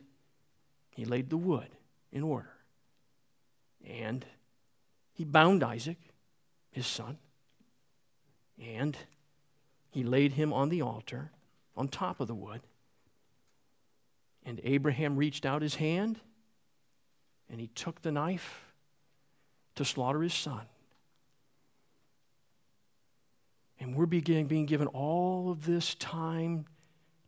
he 0.91 1.05
laid 1.05 1.29
the 1.29 1.37
wood 1.37 1.69
in 2.11 2.23
order. 2.23 2.51
And 3.87 4.25
he 5.13 5.25
bound 5.25 5.63
Isaac, 5.63 5.99
his 6.71 6.87
son, 6.87 7.19
and 8.59 8.97
he 9.91 10.03
laid 10.03 10.33
him 10.33 10.53
on 10.53 10.71
the 10.71 10.81
altar 10.81 11.31
on 11.77 11.89
top 11.89 12.21
of 12.21 12.29
the 12.29 12.35
wood. 12.35 12.63
And 14.45 14.59
Abraham 14.65 15.17
reached 15.17 15.45
out 15.45 15.61
his 15.61 15.75
hand 15.75 16.21
and 17.51 17.61
he 17.61 17.67
took 17.67 18.01
the 18.01 18.13
knife 18.13 18.73
to 19.75 19.85
slaughter 19.85 20.23
his 20.23 20.35
son. 20.35 20.63
And 23.83 23.97
we're 23.97 24.07
being, 24.07 24.47
being 24.47 24.67
given 24.67 24.87
all 24.87 25.51
of 25.51 25.67
this 25.67 25.97
time 25.97 26.67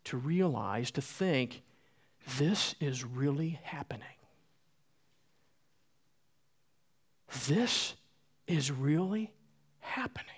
to 0.05 0.15
realize, 0.15 0.89
to 0.91 1.01
think, 1.01 1.63
this 2.37 2.75
is 2.79 3.03
really 3.03 3.59
happening. 3.63 4.07
This 7.47 7.95
is 8.47 8.71
really 8.71 9.33
happening. 9.79 10.31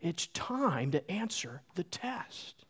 It's 0.00 0.26
time 0.28 0.90
to 0.90 1.08
answer 1.10 1.62
the 1.76 1.84
test. 1.84 2.64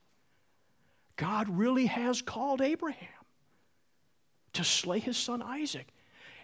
God 1.17 1.49
really 1.49 1.87
has 1.87 2.21
called 2.21 2.61
Abraham 2.61 3.09
to 4.53 4.63
slay 4.63 4.99
his 4.99 5.17
son 5.17 5.41
Isaac. 5.41 5.89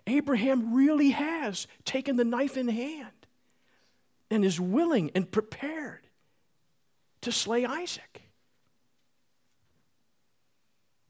Abraham 0.07 0.75
really 0.75 1.11
has 1.11 1.67
taken 1.85 2.17
the 2.17 2.25
knife 2.25 2.57
in 2.57 2.69
hand 2.69 3.22
and 4.33 4.47
is 4.47 4.59
willing 4.59 5.11
and 5.15 5.31
prepared 5.31 6.07
to 7.21 7.31
slay 7.31 7.67
Isaac. 7.67 8.23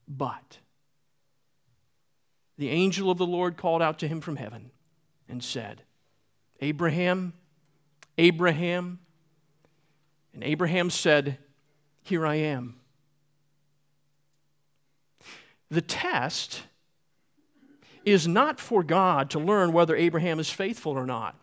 But 0.08 0.58
the 2.58 2.68
angel 2.68 3.12
of 3.12 3.18
the 3.18 3.26
Lord 3.26 3.56
called 3.56 3.80
out 3.80 4.00
to 4.00 4.08
him 4.08 4.20
from 4.20 4.34
heaven 4.34 4.72
and 5.28 5.42
said, 5.42 5.82
Abraham, 6.60 7.32
Abraham. 8.18 8.98
And 10.34 10.42
Abraham 10.42 10.90
said, 10.90 11.38
Here 12.02 12.26
I 12.26 12.34
am. 12.34 12.80
The 15.70 15.80
test 15.80 16.64
is 18.04 18.26
not 18.26 18.58
for 18.58 18.82
God 18.82 19.30
to 19.30 19.38
learn 19.38 19.72
whether 19.72 19.94
Abraham 19.94 20.40
is 20.40 20.50
faithful 20.50 20.92
or 20.92 21.06
not. 21.06 21.36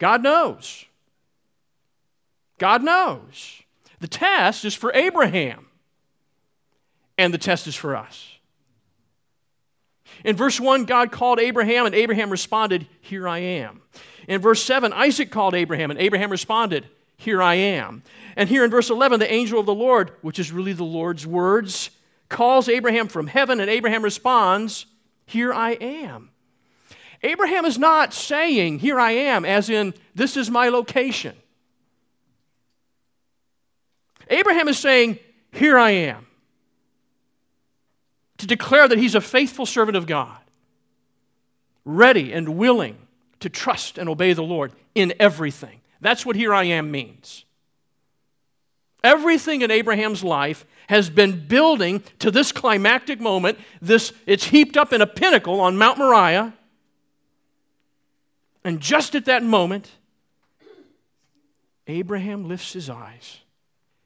God 0.00 0.22
knows. 0.22 0.86
God 2.58 2.82
knows. 2.82 3.62
The 4.00 4.08
test 4.08 4.64
is 4.64 4.74
for 4.74 4.92
Abraham, 4.94 5.66
and 7.16 7.32
the 7.32 7.38
test 7.38 7.66
is 7.66 7.76
for 7.76 7.94
us. 7.94 8.26
In 10.24 10.36
verse 10.36 10.58
1, 10.58 10.86
God 10.86 11.12
called 11.12 11.38
Abraham, 11.38 11.86
and 11.86 11.94
Abraham 11.94 12.30
responded, 12.30 12.86
Here 13.02 13.28
I 13.28 13.38
am. 13.38 13.82
In 14.26 14.40
verse 14.40 14.62
7, 14.62 14.92
Isaac 14.92 15.30
called 15.30 15.54
Abraham, 15.54 15.90
and 15.90 16.00
Abraham 16.00 16.30
responded, 16.30 16.88
Here 17.16 17.42
I 17.42 17.54
am. 17.54 18.02
And 18.36 18.48
here 18.48 18.64
in 18.64 18.70
verse 18.70 18.90
11, 18.90 19.20
the 19.20 19.32
angel 19.32 19.60
of 19.60 19.66
the 19.66 19.74
Lord, 19.74 20.12
which 20.22 20.38
is 20.38 20.50
really 20.50 20.72
the 20.72 20.82
Lord's 20.82 21.26
words, 21.26 21.90
calls 22.30 22.68
Abraham 22.70 23.08
from 23.08 23.26
heaven, 23.26 23.60
and 23.60 23.68
Abraham 23.68 24.02
responds, 24.02 24.86
Here 25.26 25.52
I 25.52 25.72
am. 25.72 26.29
Abraham 27.22 27.64
is 27.64 27.78
not 27.78 28.14
saying, 28.14 28.78
Here 28.78 28.98
I 28.98 29.12
am, 29.12 29.44
as 29.44 29.68
in, 29.68 29.94
This 30.14 30.36
is 30.36 30.50
my 30.50 30.68
location. 30.68 31.36
Abraham 34.28 34.68
is 34.68 34.78
saying, 34.78 35.18
Here 35.52 35.78
I 35.78 35.90
am. 35.90 36.26
To 38.38 38.46
declare 38.46 38.88
that 38.88 38.98
he's 38.98 39.14
a 39.14 39.20
faithful 39.20 39.66
servant 39.66 39.96
of 39.96 40.06
God, 40.06 40.38
ready 41.84 42.32
and 42.32 42.56
willing 42.56 42.96
to 43.40 43.50
trust 43.50 43.98
and 43.98 44.08
obey 44.08 44.32
the 44.32 44.42
Lord 44.42 44.72
in 44.94 45.12
everything. 45.18 45.80
That's 46.00 46.24
what 46.24 46.36
here 46.36 46.54
I 46.54 46.64
am 46.64 46.90
means. 46.90 47.44
Everything 49.02 49.62
in 49.62 49.70
Abraham's 49.70 50.22
life 50.22 50.64
has 50.88 51.08
been 51.08 51.46
building 51.46 52.02
to 52.18 52.30
this 52.30 52.52
climactic 52.52 53.20
moment. 53.20 53.58
This, 53.80 54.12
it's 54.26 54.44
heaped 54.44 54.76
up 54.76 54.92
in 54.92 55.00
a 55.00 55.06
pinnacle 55.06 55.60
on 55.60 55.78
Mount 55.78 55.98
Moriah. 55.98 56.52
And 58.64 58.80
just 58.80 59.14
at 59.14 59.24
that 59.24 59.42
moment, 59.42 59.90
Abraham 61.86 62.46
lifts 62.46 62.72
his 62.72 62.90
eyes, 62.90 63.40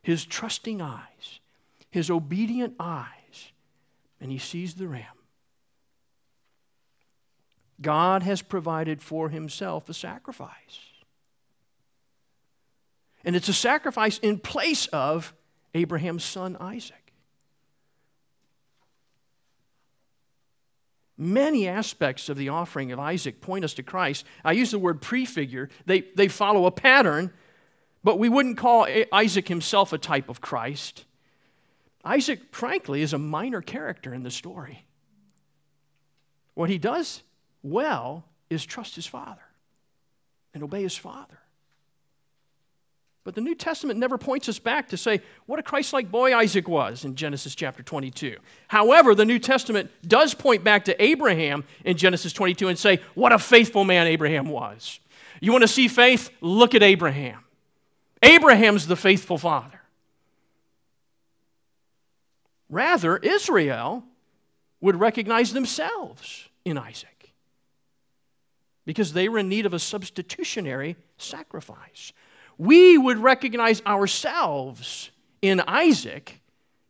his 0.03 0.25
trusting 0.25 0.81
eyes, 0.81 1.40
his 1.90 2.11
obedient 2.11 2.75
eyes, 2.79 3.53
and 4.21 4.31
he 4.31 4.38
sees 4.38 4.75
the 4.75 4.88
ram. 4.88 5.05
God 7.81 8.23
has 8.23 8.40
provided 8.40 9.03
for 9.03 9.29
himself 9.29 9.88
a 9.88 9.95
sacrifice. 9.95 10.51
And 13.25 13.35
it's 13.35 13.49
a 13.49 13.55
sacrifice 13.55 14.19
in 14.19 14.38
place 14.38 14.87
of 14.88 15.35
Abraham's 15.75 16.25
son 16.25 16.57
Isaac. 16.61 17.04
Many 21.16 21.68
aspects 21.68 22.29
of 22.29 22.37
the 22.37 22.48
offering 22.48 22.90
of 22.90 22.98
Isaac 22.98 23.40
point 23.40 23.64
us 23.64 23.74
to 23.74 23.83
Christ. 23.83 24.27
I 24.44 24.53
use 24.53 24.72
the 24.72 24.79
word 24.79 25.00
prefigure, 25.00 25.70
they, 25.87 26.00
they 26.16 26.29
follow 26.29 26.66
a 26.66 26.72
pattern, 26.72 27.33
but 28.03 28.18
we 28.18 28.29
wouldn't 28.29 28.59
call 28.59 28.87
Isaac 29.12 29.48
himself 29.48 29.92
a 29.92 29.98
type 29.98 30.29
of 30.29 30.40
Christ. 30.40 31.05
Isaac, 32.05 32.55
frankly, 32.55 33.00
is 33.00 33.12
a 33.12 33.18
minor 33.18 33.62
character 33.62 34.12
in 34.12 34.22
the 34.24 34.31
story. 34.31 34.85
What 36.55 36.68
he 36.68 36.79
does 36.79 37.22
well 37.62 38.24
is 38.50 38.64
trust 38.64 38.94
his 38.94 39.07
father 39.07 39.40
and 40.53 40.62
obey 40.62 40.83
his 40.83 40.96
father. 40.96 41.38
But 43.24 43.34
the 43.34 43.40
New 43.40 43.54
Testament 43.54 43.98
never 43.98 44.18
points 44.18 44.50
us 44.50 44.58
back 44.58 44.88
to 44.88 44.98
say 44.98 45.22
what 45.46 45.58
a 45.58 45.62
Christ 45.62 45.94
like 45.94 46.10
boy 46.10 46.37
Isaac 46.37 46.68
was 46.68 47.06
in 47.06 47.16
Genesis 47.16 47.54
chapter 47.54 47.82
22. 47.82 48.37
However, 48.68 49.14
the 49.14 49.24
New 49.24 49.38
Testament 49.38 49.90
does 50.06 50.34
point 50.34 50.62
back 50.62 50.84
to 50.84 51.02
Abraham 51.02 51.64
in 51.87 51.96
Genesis 51.96 52.34
22 52.34 52.68
and 52.68 52.78
say 52.78 53.00
what 53.14 53.32
a 53.32 53.38
faithful 53.38 53.84
man 53.84 54.06
Abraham 54.06 54.48
was. 54.48 55.00
You 55.40 55.52
want 55.52 55.62
to 55.62 55.68
see 55.68 55.88
faith? 55.88 56.30
Look 56.42 56.74
at 56.74 56.82
Abraham. 56.82 57.40
Abraham's 58.22 58.87
the 58.87 58.96
faithful 58.96 59.38
father. 59.38 59.80
Rather, 62.68 63.16
Israel 63.16 64.04
would 64.80 64.96
recognize 64.96 65.52
themselves 65.52 66.48
in 66.64 66.76
Isaac 66.76 67.32
because 68.84 69.14
they 69.14 69.30
were 69.30 69.38
in 69.38 69.48
need 69.48 69.64
of 69.64 69.72
a 69.72 69.78
substitutionary 69.78 70.96
sacrifice 71.16 72.12
we 72.59 72.99
would 72.99 73.19
recognize 73.19 73.83
ourselves 73.87 75.11
in 75.43 75.61
Isaac 75.67 76.40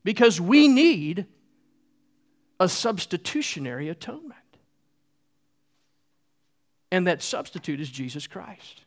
because 0.04 0.40
we 0.40 0.68
need 0.68 1.26
a 2.60 2.68
substitutionary 2.68 3.88
atonement. 3.88 4.34
And 6.92 7.06
that 7.06 7.22
substitute 7.22 7.80
is 7.80 7.90
Jesus 7.90 8.26
Christ. 8.26 8.82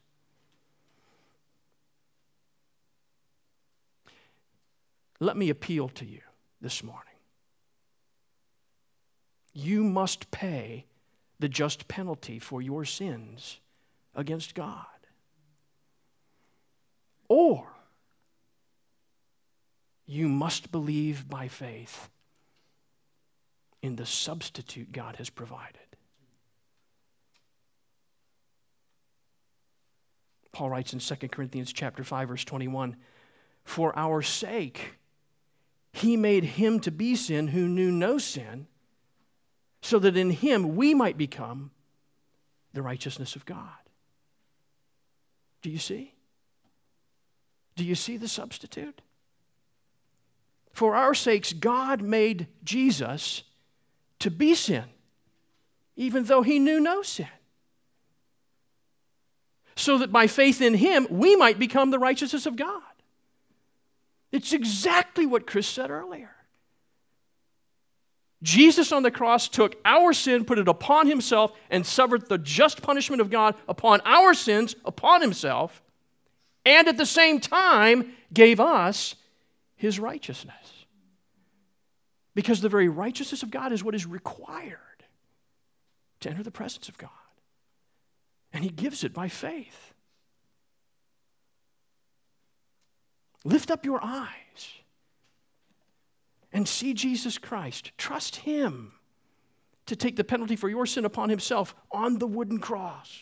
Let 5.20 5.36
me 5.36 5.50
appeal 5.50 5.90
to 5.90 6.06
you 6.06 6.22
this 6.62 6.84
morning. 6.84 7.04
You 9.54 9.84
must 9.84 10.30
pay 10.30 10.86
the 11.40 11.50
just 11.50 11.88
penalty 11.88 12.40
for 12.40 12.62
your 12.62 12.86
sins 12.86 13.60
against 14.16 14.56
God. 14.56 14.86
Or 17.30 17.68
you 20.06 20.30
must 20.30 20.72
believe 20.72 21.28
by 21.28 21.48
faith 21.48 22.10
in 23.82 23.96
the 23.96 24.06
substitute 24.06 24.92
God 24.92 25.18
has 25.18 25.30
provided. 25.30 25.82
Paul 30.52 30.70
writes 30.72 30.94
in 30.94 31.00
2 31.00 31.28
Corinthians 31.30 31.72
chapter 31.72 32.04
5 32.04 32.30
verse 32.30 32.44
21, 32.46 32.98
"For 33.64 33.96
our 33.98 34.22
sake 34.22 34.96
he 35.92 36.18
made 36.18 36.44
him 36.44 36.80
to 36.80 36.92
be 36.92 37.16
sin 37.16 37.50
who 37.50 37.68
knew 37.68 37.92
no 37.92 38.18
sin, 38.18 38.68
so 39.82 40.00
that 40.00 40.18
in 40.18 40.32
him 40.32 40.76
we 40.76 40.94
might 40.94 41.18
become 41.18 41.72
the 42.74 42.82
righteousness 42.82 43.36
of 43.36 43.46
God." 43.46 43.78
Do 45.62 45.70
you 45.70 45.80
see? 45.80 46.17
Do 47.78 47.86
you 47.86 47.96
see 47.96 48.18
the 48.18 48.28
substitute? 48.28 49.02
For 50.74 50.96
our 50.96 51.14
sakes, 51.14 51.54
God 51.54 52.02
made 52.02 52.48
Jesus 52.64 53.44
to 54.20 54.32
be 54.32 54.56
sin, 54.56 54.84
even 55.96 56.26
though 56.26 56.42
he 56.42 56.58
knew 56.60 56.80
no 56.80 57.04
sin. 57.04 57.28
So 59.76 60.00
that 60.00 60.12
by 60.12 60.26
faith 60.26 60.60
in 60.60 60.74
him, 60.74 61.08
we 61.12 61.36
might 61.36 61.60
become 61.60 61.92
the 61.92 62.00
righteousness 62.00 62.48
of 62.48 62.56
God. 62.56 62.82
It's 64.32 64.54
exactly 64.54 65.28
what 65.28 65.46
Chris 65.46 65.68
said 65.68 65.92
earlier. 65.92 66.32
Jesus 68.42 68.92
on 68.92 69.04
the 69.04 69.12
cross 69.12 69.48
took 69.48 69.76
our 69.86 70.14
sin, 70.14 70.46
put 70.46 70.60
it 70.60 70.68
upon 70.68 71.08
himself, 71.08 71.52
and 71.70 71.86
suffered 71.86 72.28
the 72.28 72.40
just 72.40 72.82
punishment 72.82 73.22
of 73.22 73.30
God 73.30 73.56
upon 73.68 74.02
our 74.04 74.34
sins, 74.34 74.76
upon 74.84 75.22
himself, 75.22 75.82
and 76.68 76.90
at 76.90 76.98
the 76.98 77.06
same 77.06 77.40
time 77.40 78.12
gave 78.34 78.60
us 78.60 79.16
his 79.78 80.00
righteousness. 80.00 80.86
Because 82.36 82.60
the 82.62 82.70
very 82.70 82.90
righteousness 82.90 83.42
of 83.42 83.50
God 83.50 83.72
is 83.72 83.84
what 83.84 83.96
is 83.96 84.06
required 84.06 84.78
to 86.20 86.30
enter 86.30 86.44
the 86.44 86.52
presence 86.52 86.90
of 86.90 86.98
God. 86.98 87.10
And 88.52 88.64
He 88.64 88.70
gives 88.70 89.04
it 89.04 89.14
by 89.14 89.30
faith. 89.30 89.94
Lift 93.44 93.72
up 93.72 93.86
your 93.86 94.00
eyes 94.04 94.28
and 96.52 96.68
see 96.68 96.94
Jesus 96.94 97.38
Christ. 97.38 97.92
Trust 97.98 98.38
Him 98.38 98.92
to 99.86 99.96
take 99.96 100.16
the 100.16 100.24
penalty 100.24 100.56
for 100.56 100.70
your 100.70 100.86
sin 100.86 101.06
upon 101.06 101.30
Himself 101.30 101.74
on 101.92 102.18
the 102.18 102.28
wooden 102.28 102.60
cross. 102.60 103.22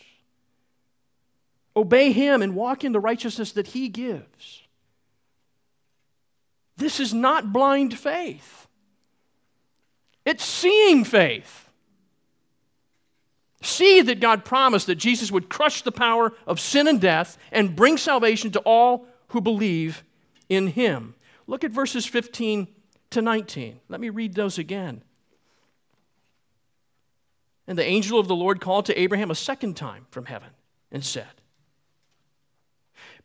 Obey 1.76 2.10
Him 2.10 2.40
and 2.40 2.56
walk 2.56 2.84
in 2.84 2.92
the 2.92 3.00
righteousness 3.00 3.52
that 3.52 3.68
He 3.68 3.88
gives. 3.88 4.62
This 6.76 6.98
is 7.00 7.12
not 7.12 7.52
blind 7.52 7.96
faith. 7.98 8.66
It's 10.24 10.44
seeing 10.44 11.04
faith. 11.04 11.68
See 13.62 14.00
that 14.02 14.20
God 14.20 14.44
promised 14.44 14.86
that 14.86 14.96
Jesus 14.96 15.30
would 15.30 15.48
crush 15.48 15.82
the 15.82 15.92
power 15.92 16.32
of 16.46 16.60
sin 16.60 16.88
and 16.88 17.00
death 17.00 17.38
and 17.50 17.76
bring 17.76 17.96
salvation 17.96 18.50
to 18.52 18.60
all 18.60 19.06
who 19.28 19.40
believe 19.40 20.04
in 20.48 20.68
him. 20.68 21.14
Look 21.46 21.64
at 21.64 21.70
verses 21.70 22.06
15 22.06 22.68
to 23.10 23.22
19. 23.22 23.80
Let 23.88 24.00
me 24.00 24.10
read 24.10 24.34
those 24.34 24.58
again. 24.58 25.02
And 27.66 27.78
the 27.78 27.84
angel 27.84 28.18
of 28.20 28.28
the 28.28 28.36
Lord 28.36 28.60
called 28.60 28.86
to 28.86 29.00
Abraham 29.00 29.30
a 29.30 29.34
second 29.34 29.76
time 29.76 30.06
from 30.10 30.26
heaven 30.26 30.50
and 30.92 31.04
said, 31.04 31.26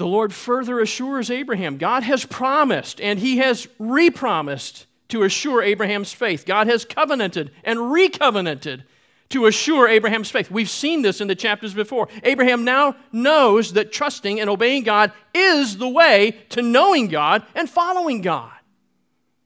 The 0.00 0.06
Lord 0.06 0.32
further 0.32 0.80
assures 0.80 1.30
Abraham 1.30 1.76
God 1.76 2.02
has 2.02 2.24
promised 2.24 3.00
and 3.00 3.18
he 3.18 3.36
has 3.38 3.66
repromised 3.78 4.86
to 5.08 5.24
assure 5.24 5.62
Abraham's 5.62 6.12
faith. 6.12 6.46
God 6.46 6.68
has 6.68 6.84
covenanted 6.84 7.50
and 7.64 7.78
recovenanted 7.78 8.84
to 9.28 9.46
assure 9.46 9.88
Abraham's 9.88 10.30
faith. 10.30 10.50
We've 10.50 10.70
seen 10.70 11.02
this 11.02 11.20
in 11.20 11.28
the 11.28 11.34
chapters 11.34 11.74
before. 11.74 12.08
Abraham 12.22 12.64
now 12.64 12.96
knows 13.12 13.74
that 13.74 13.92
trusting 13.92 14.40
and 14.40 14.48
obeying 14.48 14.82
God 14.84 15.12
is 15.34 15.76
the 15.76 15.88
way 15.88 16.38
to 16.50 16.62
knowing 16.62 17.08
God 17.08 17.44
and 17.54 17.68
following 17.68 18.22
God. 18.22 18.52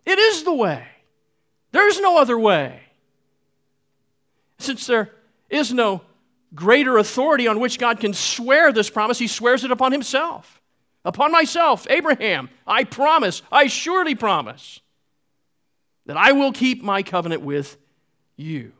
It 0.07 0.19
is 0.19 0.45
the 0.45 0.55
way. 0.55 0.87
There's 1.73 2.01
no 2.01 2.19
other 2.19 2.39
way. 2.39 2.81
Since 4.59 4.87
there 4.87 5.11
is 5.51 5.73
no 5.73 6.03
greater 6.55 6.99
authority 6.99 7.49
on 7.49 7.61
which 7.61 7.79
God 7.79 8.01
can 8.01 8.15
swear 8.15 8.73
this 8.73 8.91
promise, 8.91 9.19
he 9.19 9.29
swears 9.29 9.65
it 9.65 9.71
upon 9.71 9.93
himself. 9.93 10.61
Upon 11.05 11.33
myself, 11.33 11.87
Abraham, 11.91 12.49
I 12.67 12.85
promise, 12.85 13.43
I 13.53 13.67
surely 13.67 14.15
promise 14.15 14.81
that 16.07 16.17
I 16.17 16.33
will 16.33 16.53
keep 16.53 16.83
my 16.83 17.03
covenant 17.03 17.43
with 17.43 17.77
you. 18.37 18.73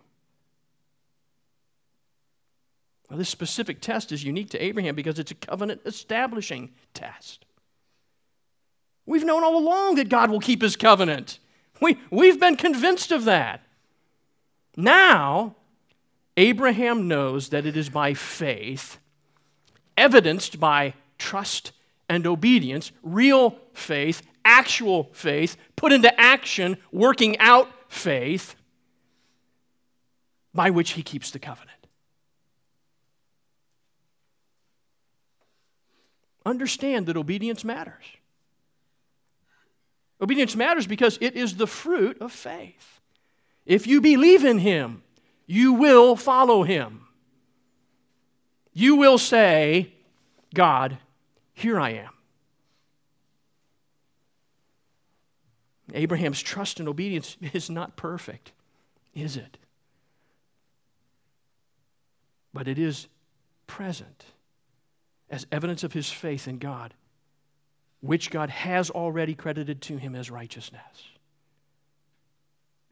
Now, 3.11 3.19
this 3.19 3.29
specific 3.29 3.81
test 3.81 4.13
is 4.13 4.25
unique 4.25 4.51
to 4.51 4.63
Abraham 4.63 4.95
because 4.95 5.19
it's 5.19 5.31
a 5.31 5.35
covenant 5.35 5.83
establishing 5.85 6.73
test. 6.95 7.45
We've 9.07 9.25
known 9.25 9.45
all 9.45 9.59
along 9.59 9.97
that 9.97 10.09
God 10.09 10.31
will 10.31 10.41
keep 10.41 10.63
his 10.63 10.77
covenant. 10.77 11.39
We, 11.81 11.99
we've 12.11 12.41
been 12.41 12.57
convinced 12.57 13.13
of 13.13 13.25
that. 13.27 13.61
Now, 14.77 15.57
Abraham 16.37 17.07
knows 17.07 17.51
that 17.51 17.65
it 17.67 17.77
is 17.77 17.89
by 17.89 18.15
faith, 18.15 18.99
evidenced 19.97 20.59
by 20.59 20.95
trust 21.19 21.73
and 22.09 22.27
obedience, 22.27 22.91
real 23.03 23.57
faith, 23.73 24.23
actual 24.45 25.11
faith, 25.13 25.57
put 25.77 25.93
into 25.93 26.21
action, 26.21 26.77
working 26.93 27.39
out 27.39 27.69
faith, 27.89 28.57
by 30.53 30.71
which 30.71 30.91
he 30.91 31.03
keeps 31.03 31.31
the 31.31 31.39
covenant. 31.39 31.71
Understand 36.45 37.07
that 37.07 37.17
obedience 37.17 37.65
matters. 37.65 38.05
Obedience 40.21 40.55
matters 40.55 40.87
because 40.87 41.17
it 41.21 41.37
is 41.37 41.57
the 41.57 41.67
fruit 41.67 42.21
of 42.21 42.33
faith. 42.33 43.01
If 43.65 43.87
you 43.87 44.01
believe 44.01 44.45
in 44.45 44.59
him, 44.59 45.04
you 45.47 45.75
will 45.75 46.17
follow 46.17 46.63
him. 46.63 47.07
You 48.73 48.97
will 48.97 49.19
say, 49.19 49.93
God, 50.53 50.99
here 51.53 51.79
I 51.79 51.91
am. 51.91 52.11
Abraham's 55.93 56.43
trust 56.43 56.81
and 56.81 56.89
obedience 56.89 57.37
is 57.53 57.71
not 57.71 57.97
perfect, 57.97 58.53
is 59.15 59.37
it? 59.37 59.59
But 62.53 62.67
it 62.69 62.79
is 62.79 63.07
present 63.67 64.25
as 65.31 65.47
evidence 65.53 65.85
of 65.85 65.93
his 65.93 66.11
faith 66.11 66.49
in 66.49 66.59
God, 66.59 66.95
which 68.01 68.31
God 68.31 68.51
has 68.51 68.91
already 68.91 69.35
credited 69.35 69.83
to 69.83 69.97
him 69.97 70.15
as 70.15 70.31
righteousness. 70.31 71.11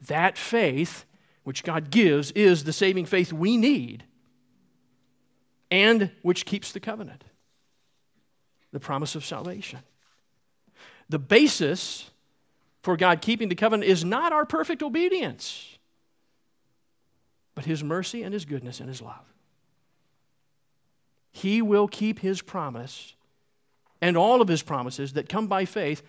That 0.07 0.37
faith 0.37 1.05
which 1.44 1.64
God 1.64 1.90
gives 1.90 2.31
is 2.33 2.64
the 2.64 2.72
saving 2.72 3.07
faith 3.07 3.33
we 3.33 3.57
need 3.57 4.05
and 5.70 6.11
which 6.22 6.44
keeps 6.44 6.72
the 6.72 6.81
covenant 6.81 7.24
the 8.72 8.81
promise 8.81 9.14
of 9.14 9.24
salvation. 9.24 9.81
The 11.09 11.18
basis 11.18 12.11
for 12.83 12.96
God 12.96 13.20
keeping 13.20 13.48
the 13.48 13.55
covenant 13.55 13.88
is 13.88 14.05
not 14.05 14.33
our 14.33 14.46
perfect 14.46 14.83
obedience, 14.83 15.78
but 17.55 17.64
His 17.64 17.85
mercy 17.85 18.22
and 18.22 18.33
His 18.33 18.44
goodness 18.44 18.81
and 18.81 18.88
His 18.88 19.02
love. 19.02 19.24
He 21.31 21.62
will 21.62 21.87
keep 21.87 22.18
His 22.18 22.42
promise 22.42 23.14
and 24.00 24.16
all 24.16 24.40
of 24.40 24.48
His 24.48 24.62
promises 24.62 25.12
that 25.12 25.28
come 25.28 25.46
by 25.46 25.64
faith 25.64 26.02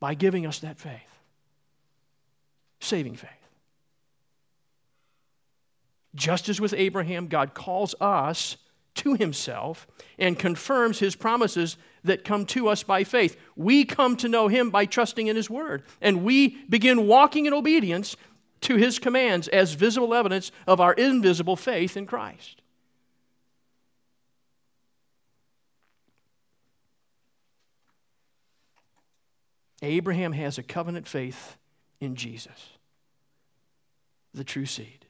by 0.00 0.14
giving 0.14 0.46
us 0.46 0.60
that 0.60 0.78
faith, 0.78 1.00
saving 2.80 3.16
faith. 3.16 3.30
Just 6.14 6.48
as 6.48 6.60
with 6.60 6.74
Abraham, 6.74 7.28
God 7.28 7.54
calls 7.54 7.94
us 8.00 8.56
to 8.96 9.14
himself 9.14 9.86
and 10.18 10.38
confirms 10.38 10.98
his 10.98 11.14
promises 11.14 11.76
that 12.04 12.24
come 12.24 12.44
to 12.46 12.68
us 12.68 12.82
by 12.82 13.04
faith. 13.04 13.36
We 13.56 13.84
come 13.84 14.16
to 14.16 14.28
know 14.28 14.48
him 14.48 14.70
by 14.70 14.86
trusting 14.86 15.26
in 15.26 15.36
his 15.36 15.48
word, 15.48 15.84
and 16.00 16.24
we 16.24 16.56
begin 16.68 17.06
walking 17.06 17.46
in 17.46 17.54
obedience 17.54 18.16
to 18.62 18.76
his 18.76 18.98
commands 18.98 19.46
as 19.48 19.74
visible 19.74 20.14
evidence 20.14 20.50
of 20.66 20.80
our 20.80 20.92
invisible 20.94 21.56
faith 21.56 21.96
in 21.96 22.06
Christ. 22.06 22.62
Abraham 29.80 30.32
has 30.32 30.58
a 30.58 30.62
covenant 30.64 31.06
faith 31.06 31.56
in 32.00 32.16
Jesus, 32.16 32.70
the 34.34 34.42
true 34.42 34.66
seed. 34.66 35.06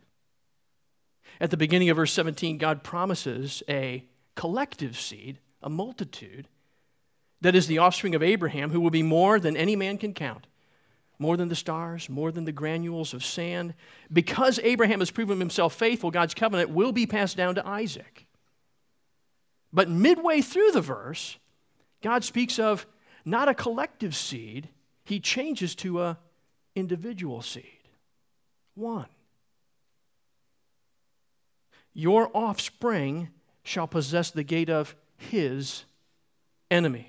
At 1.41 1.51
the 1.51 1.57
beginning 1.57 1.91
of 1.91 1.97
verse 1.97 2.13
17, 2.13 2.59
God 2.59 2.83
promises 2.83 3.63
a 3.69 4.05
collective 4.35 4.99
seed, 4.99 5.39
a 5.63 5.71
multitude, 5.71 6.49
that 7.41 7.55
is 7.55 7.67
the 7.67 7.79
offspring 7.79 8.15
of 8.15 8.23
Abraham, 8.23 8.71
who 8.71 8.81
will 8.81 8.91
be 8.91 9.03
more 9.03 9.39
than 9.39 9.57
any 9.57 9.77
man 9.77 9.99
can 9.99 10.13
count, 10.13 10.47
more 11.19 11.37
than 11.37 11.49
the 11.49 11.55
stars, 11.55 12.09
more 12.09 12.33
than 12.33 12.45
the 12.45 12.53
granules 12.53 13.15
of 13.15 13.25
sand. 13.25 13.75
Because 14.13 14.59
Abraham 14.63 14.99
has 14.99 15.11
proven 15.11 15.39
himself 15.39 15.75
faithful, 15.75 16.11
God's 16.11 16.35
covenant 16.35 16.71
will 16.71 16.93
be 16.93 17.07
passed 17.07 17.37
down 17.37 17.55
to 17.55 17.67
Isaac. 17.67 18.27
But 19.73 19.89
midway 19.89 20.41
through 20.41 20.73
the 20.73 20.81
verse, 20.81 21.39
God 22.03 22.25
speaks 22.25 22.59
of 22.59 22.87
not 23.25 23.49
a 23.49 23.55
collective 23.55 24.17
seed, 24.17 24.69
he 25.05 25.21
changes 25.21 25.75
to 25.77 26.03
a 26.03 26.19
individual 26.75 27.43
seed. 27.43 27.65
One. 28.75 29.07
Your 31.99 32.31
offspring 32.33 33.31
shall 33.65 33.89
possess 33.89 34.31
the 34.31 34.45
gate 34.45 34.71
of 34.71 34.95
his 35.17 35.83
enemies. 36.71 37.05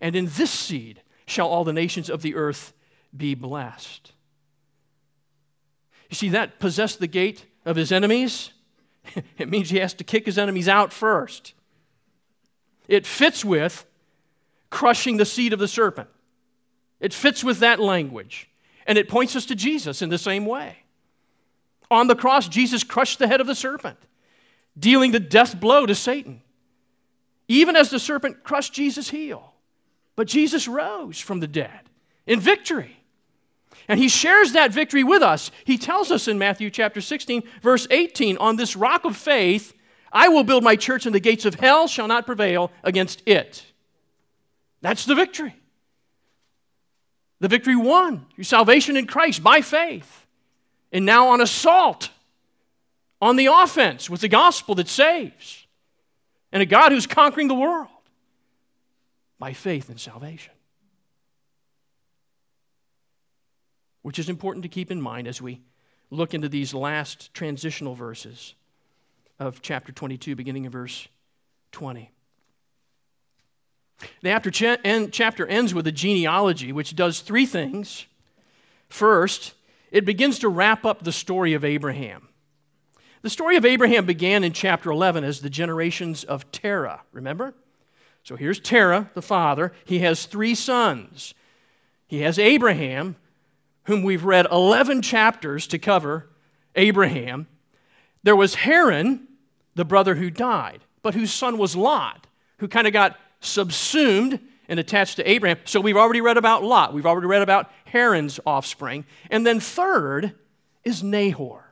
And 0.00 0.16
in 0.16 0.26
this 0.34 0.50
seed 0.50 1.00
shall 1.24 1.46
all 1.46 1.62
the 1.62 1.72
nations 1.72 2.10
of 2.10 2.22
the 2.22 2.34
earth 2.34 2.72
be 3.16 3.36
blessed. 3.36 4.10
You 6.10 6.16
see, 6.16 6.30
that 6.30 6.58
possess 6.58 6.96
the 6.96 7.06
gate 7.06 7.46
of 7.64 7.76
his 7.76 7.92
enemies, 7.92 8.50
it 9.38 9.48
means 9.48 9.70
he 9.70 9.78
has 9.78 9.94
to 9.94 10.02
kick 10.02 10.26
his 10.26 10.36
enemies 10.36 10.66
out 10.66 10.92
first. 10.92 11.54
It 12.88 13.06
fits 13.06 13.44
with 13.44 13.86
crushing 14.70 15.18
the 15.18 15.24
seed 15.24 15.52
of 15.52 15.60
the 15.60 15.68
serpent. 15.68 16.08
It 16.98 17.14
fits 17.14 17.44
with 17.44 17.60
that 17.60 17.78
language. 17.78 18.50
And 18.88 18.98
it 18.98 19.08
points 19.08 19.36
us 19.36 19.46
to 19.46 19.54
Jesus 19.54 20.02
in 20.02 20.08
the 20.08 20.18
same 20.18 20.46
way. 20.46 20.81
On 21.92 22.06
the 22.06 22.16
cross, 22.16 22.48
Jesus 22.48 22.84
crushed 22.84 23.18
the 23.18 23.28
head 23.28 23.42
of 23.42 23.46
the 23.46 23.54
serpent, 23.54 23.98
dealing 24.78 25.12
the 25.12 25.20
death 25.20 25.60
blow 25.60 25.84
to 25.84 25.94
Satan, 25.94 26.40
even 27.48 27.76
as 27.76 27.90
the 27.90 27.98
serpent 27.98 28.42
crushed 28.42 28.72
Jesus' 28.72 29.10
heel. 29.10 29.52
But 30.16 30.26
Jesus 30.26 30.66
rose 30.66 31.20
from 31.20 31.40
the 31.40 31.46
dead 31.46 31.80
in 32.26 32.40
victory. 32.40 32.96
And 33.88 34.00
he 34.00 34.08
shares 34.08 34.52
that 34.52 34.72
victory 34.72 35.04
with 35.04 35.22
us. 35.22 35.50
He 35.66 35.76
tells 35.76 36.10
us 36.10 36.28
in 36.28 36.38
Matthew 36.38 36.70
chapter 36.70 37.02
16, 37.02 37.42
verse 37.60 37.86
18, 37.90 38.38
on 38.38 38.56
this 38.56 38.74
rock 38.74 39.04
of 39.04 39.14
faith, 39.14 39.74
I 40.10 40.28
will 40.28 40.44
build 40.44 40.64
my 40.64 40.76
church, 40.76 41.04
and 41.04 41.14
the 41.14 41.20
gates 41.20 41.44
of 41.44 41.56
hell 41.56 41.88
shall 41.88 42.08
not 42.08 42.24
prevail 42.24 42.70
against 42.82 43.22
it. 43.26 43.66
That's 44.80 45.04
the 45.04 45.14
victory. 45.14 45.54
The 47.40 47.48
victory 47.48 47.76
won. 47.76 48.24
Your 48.36 48.44
salvation 48.44 48.96
in 48.96 49.06
Christ 49.06 49.42
by 49.42 49.60
faith 49.60 50.21
and 50.92 51.06
now 51.06 51.28
on 51.28 51.40
assault, 51.40 52.10
on 53.20 53.36
the 53.36 53.46
offense 53.46 54.10
with 54.10 54.20
the 54.20 54.28
gospel 54.28 54.74
that 54.74 54.88
saves, 54.88 55.66
and 56.52 56.62
a 56.62 56.66
God 56.66 56.92
who's 56.92 57.06
conquering 57.06 57.48
the 57.48 57.54
world 57.54 57.88
by 59.38 59.52
faith 59.52 59.88
and 59.88 59.98
salvation. 59.98 60.52
Which 64.02 64.18
is 64.18 64.28
important 64.28 64.64
to 64.64 64.68
keep 64.68 64.90
in 64.90 65.00
mind 65.00 65.26
as 65.26 65.40
we 65.40 65.60
look 66.10 66.34
into 66.34 66.48
these 66.48 66.74
last 66.74 67.32
transitional 67.32 67.94
verses 67.94 68.54
of 69.38 69.62
chapter 69.62 69.92
22, 69.92 70.36
beginning 70.36 70.66
in 70.66 70.70
verse 70.70 71.08
20. 71.72 72.10
The 74.20 74.30
after 74.30 74.50
chapter 74.50 75.46
ends 75.46 75.72
with 75.72 75.86
a 75.86 75.92
genealogy 75.92 76.72
which 76.72 76.94
does 76.94 77.20
three 77.20 77.46
things. 77.46 78.04
First, 78.88 79.54
it 79.92 80.06
begins 80.06 80.40
to 80.40 80.48
wrap 80.48 80.84
up 80.84 81.04
the 81.04 81.12
story 81.12 81.52
of 81.52 81.64
Abraham. 81.64 82.28
The 83.20 83.30
story 83.30 83.56
of 83.56 83.64
Abraham 83.64 84.06
began 84.06 84.42
in 84.42 84.52
chapter 84.52 84.90
11 84.90 85.22
as 85.22 85.40
the 85.40 85.50
generations 85.50 86.24
of 86.24 86.50
Terah, 86.50 87.02
remember? 87.12 87.54
So 88.24 88.34
here's 88.34 88.58
Terah, 88.58 89.10
the 89.14 89.22
father. 89.22 89.72
He 89.84 90.00
has 90.00 90.26
three 90.26 90.56
sons. 90.56 91.34
He 92.08 92.22
has 92.22 92.38
Abraham, 92.38 93.16
whom 93.84 94.02
we've 94.02 94.24
read 94.24 94.46
11 94.50 95.02
chapters 95.02 95.66
to 95.68 95.78
cover 95.78 96.28
Abraham. 96.74 97.46
There 98.22 98.36
was 98.36 98.54
Haran, 98.54 99.28
the 99.74 99.84
brother 99.84 100.14
who 100.14 100.30
died, 100.30 100.80
but 101.02 101.14
whose 101.14 101.32
son 101.32 101.58
was 101.58 101.76
Lot, 101.76 102.26
who 102.58 102.66
kind 102.66 102.86
of 102.86 102.92
got 102.92 103.18
subsumed 103.40 104.40
and 104.68 104.78
attached 104.80 105.16
to 105.16 105.28
Abraham. 105.28 105.58
So 105.64 105.80
we've 105.80 105.96
already 105.96 106.20
read 106.20 106.36
about 106.36 106.62
Lot. 106.62 106.94
We've 106.94 107.06
already 107.06 107.26
read 107.26 107.42
about 107.42 107.70
Haran's 107.86 108.40
offspring. 108.46 109.04
And 109.30 109.46
then 109.46 109.60
third 109.60 110.34
is 110.84 111.02
Nahor. 111.02 111.64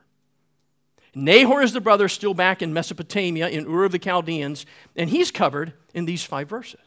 Nahor 1.13 1.61
is 1.61 1.73
the 1.73 1.81
brother 1.81 2.07
still 2.07 2.33
back 2.33 2.61
in 2.61 2.73
Mesopotamia 2.73 3.49
in 3.49 3.67
Ur 3.67 3.83
of 3.83 3.91
the 3.91 3.99
Chaldeans, 3.99 4.65
and 4.95 5.09
he's 5.09 5.29
covered 5.29 5.73
in 5.93 6.05
these 6.05 6.23
five 6.23 6.47
verses. 6.47 6.79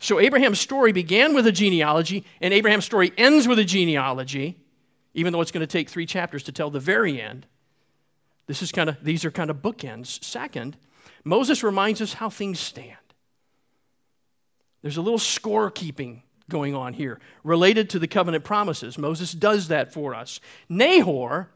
So 0.00 0.18
Abraham's 0.18 0.60
story 0.60 0.92
began 0.92 1.34
with 1.34 1.46
a 1.46 1.52
genealogy, 1.52 2.24
and 2.40 2.52
Abraham's 2.52 2.84
story 2.84 3.12
ends 3.16 3.46
with 3.46 3.60
a 3.60 3.64
genealogy, 3.64 4.56
even 5.14 5.32
though 5.32 5.40
it's 5.40 5.52
going 5.52 5.60
to 5.60 5.68
take 5.68 5.88
three 5.88 6.04
chapters 6.04 6.42
to 6.44 6.52
tell 6.52 6.68
the 6.68 6.80
very 6.80 7.20
end. 7.20 7.46
This 8.46 8.60
is 8.60 8.72
kind 8.72 8.90
of, 8.90 9.02
these 9.02 9.24
are 9.24 9.30
kind 9.30 9.48
of 9.48 9.58
bookends. 9.58 10.22
Second, 10.22 10.76
Moses 11.22 11.62
reminds 11.62 12.02
us 12.02 12.14
how 12.14 12.28
things 12.28 12.58
stand. 12.58 12.96
There's 14.84 14.98
a 14.98 15.02
little 15.02 15.18
scorekeeping 15.18 16.20
going 16.50 16.74
on 16.74 16.92
here 16.92 17.18
related 17.42 17.88
to 17.88 17.98
the 17.98 18.06
covenant 18.06 18.44
promises. 18.44 18.98
Moses 18.98 19.32
does 19.32 19.68
that 19.68 19.94
for 19.94 20.14
us. 20.14 20.40
Nahor 20.68 21.48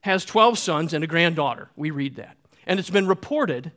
has 0.00 0.24
12 0.24 0.58
sons 0.58 0.92
and 0.92 1.04
a 1.04 1.06
granddaughter. 1.06 1.70
We 1.76 1.92
read 1.92 2.16
that. 2.16 2.36
And 2.66 2.80
it's 2.80 2.90
been 2.90 3.06
reported, 3.06 3.70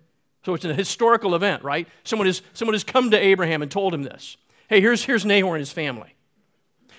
so 0.43 0.55
it's 0.55 0.65
a 0.65 0.73
historical 0.73 1.35
event, 1.35 1.63
right? 1.63 1.87
Someone 2.03 2.25
has, 2.25 2.41
someone 2.53 2.73
has 2.73 2.83
come 2.83 3.11
to 3.11 3.17
Abraham 3.19 3.61
and 3.61 3.69
told 3.69 3.93
him 3.93 4.01
this. 4.01 4.37
Hey, 4.67 4.81
here's, 4.81 5.03
here's 5.03 5.23
Nahor 5.23 5.53
and 5.53 5.61
his 5.61 5.71
family. 5.71 6.15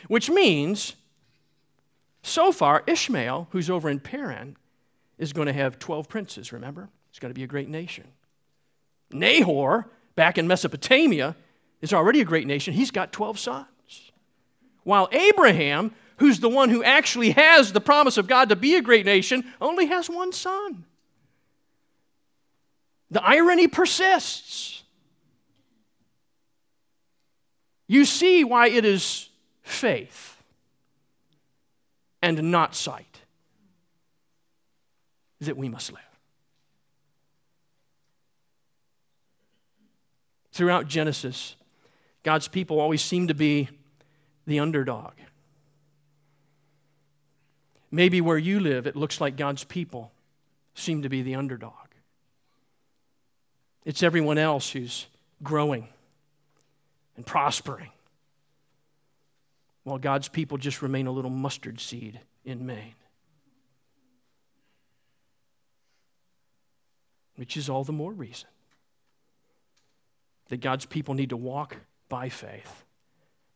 Which 0.07 0.30
means, 0.30 0.95
so 2.22 2.53
far, 2.53 2.84
Ishmael, 2.86 3.49
who's 3.51 3.68
over 3.68 3.91
in 3.91 3.99
Paran, 3.99 4.57
is 5.18 5.32
going 5.32 5.47
to 5.47 5.53
have 5.53 5.80
12 5.80 6.09
princes, 6.09 6.53
remember? 6.53 6.88
It's 7.11 7.18
going 7.18 7.30
to 7.30 7.38
be 7.38 7.43
a 7.43 7.49
great 7.49 7.68
nation. 7.68 8.07
Nahor, 9.11 9.91
back 10.14 10.38
in 10.38 10.47
Mesopotamia, 10.47 11.34
is 11.81 11.93
already 11.93 12.20
a 12.20 12.24
great 12.24 12.47
nation. 12.47 12.74
He's 12.74 12.91
got 12.91 13.12
12 13.12 13.39
sons. 13.39 14.12
While 14.83 15.09
Abraham, 15.12 15.95
who's 16.18 16.41
the 16.41 16.49
one 16.49 16.68
who 16.68 16.83
actually 16.83 17.31
has 17.31 17.72
the 17.72 17.81
promise 17.81 18.16
of 18.16 18.26
God 18.26 18.49
to 18.51 18.57
be 18.57 18.76
a 18.76 18.83
great 18.83 19.07
nation, 19.07 19.45
only 19.61 19.87
has 19.87 20.09
one 20.09 20.33
son. 20.33 20.85
The 23.11 23.22
irony 23.22 23.68
persists. 23.68 24.83
You 27.89 28.05
see 28.05 28.45
why 28.45 28.68
it 28.68 28.85
is 28.85 29.28
faith 29.62 30.37
and 32.22 32.51
not 32.51 32.74
sight 32.74 33.20
that 35.41 35.57
we 35.57 35.68
must 35.68 35.91
live. 35.91 36.03
Throughout 40.53 40.87
Genesis, 40.87 41.57
God's 42.22 42.48
people 42.48 42.80
always 42.80 43.02
seem 43.02 43.28
to 43.28 43.34
be 43.34 43.68
the 44.46 44.60
underdog. 44.60 45.12
Maybe 47.90 48.20
where 48.20 48.38
you 48.38 48.60
live, 48.60 48.86
it 48.86 48.94
looks 48.94 49.20
like 49.20 49.36
God's 49.36 49.64
people 49.64 50.12
seem 50.74 51.02
to 51.02 51.08
be 51.08 51.22
the 51.22 51.34
underdog. 51.34 51.72
It's 53.84 54.02
everyone 54.02 54.38
else 54.38 54.70
who's 54.70 55.06
growing 55.42 55.88
and 57.16 57.26
prospering, 57.26 57.90
while 59.84 59.98
God's 59.98 60.28
people 60.28 60.58
just 60.58 60.82
remain 60.82 61.06
a 61.06 61.10
little 61.10 61.30
mustard 61.30 61.80
seed 61.80 62.20
in 62.44 62.66
Maine. 62.66 62.94
Which 67.36 67.56
is 67.56 67.70
all 67.70 67.84
the 67.84 67.92
more 67.92 68.12
reason 68.12 68.48
that 70.48 70.60
God's 70.60 70.84
people 70.84 71.14
need 71.14 71.30
to 71.30 71.36
walk 71.36 71.76
by 72.11 72.28
faith 72.28 72.84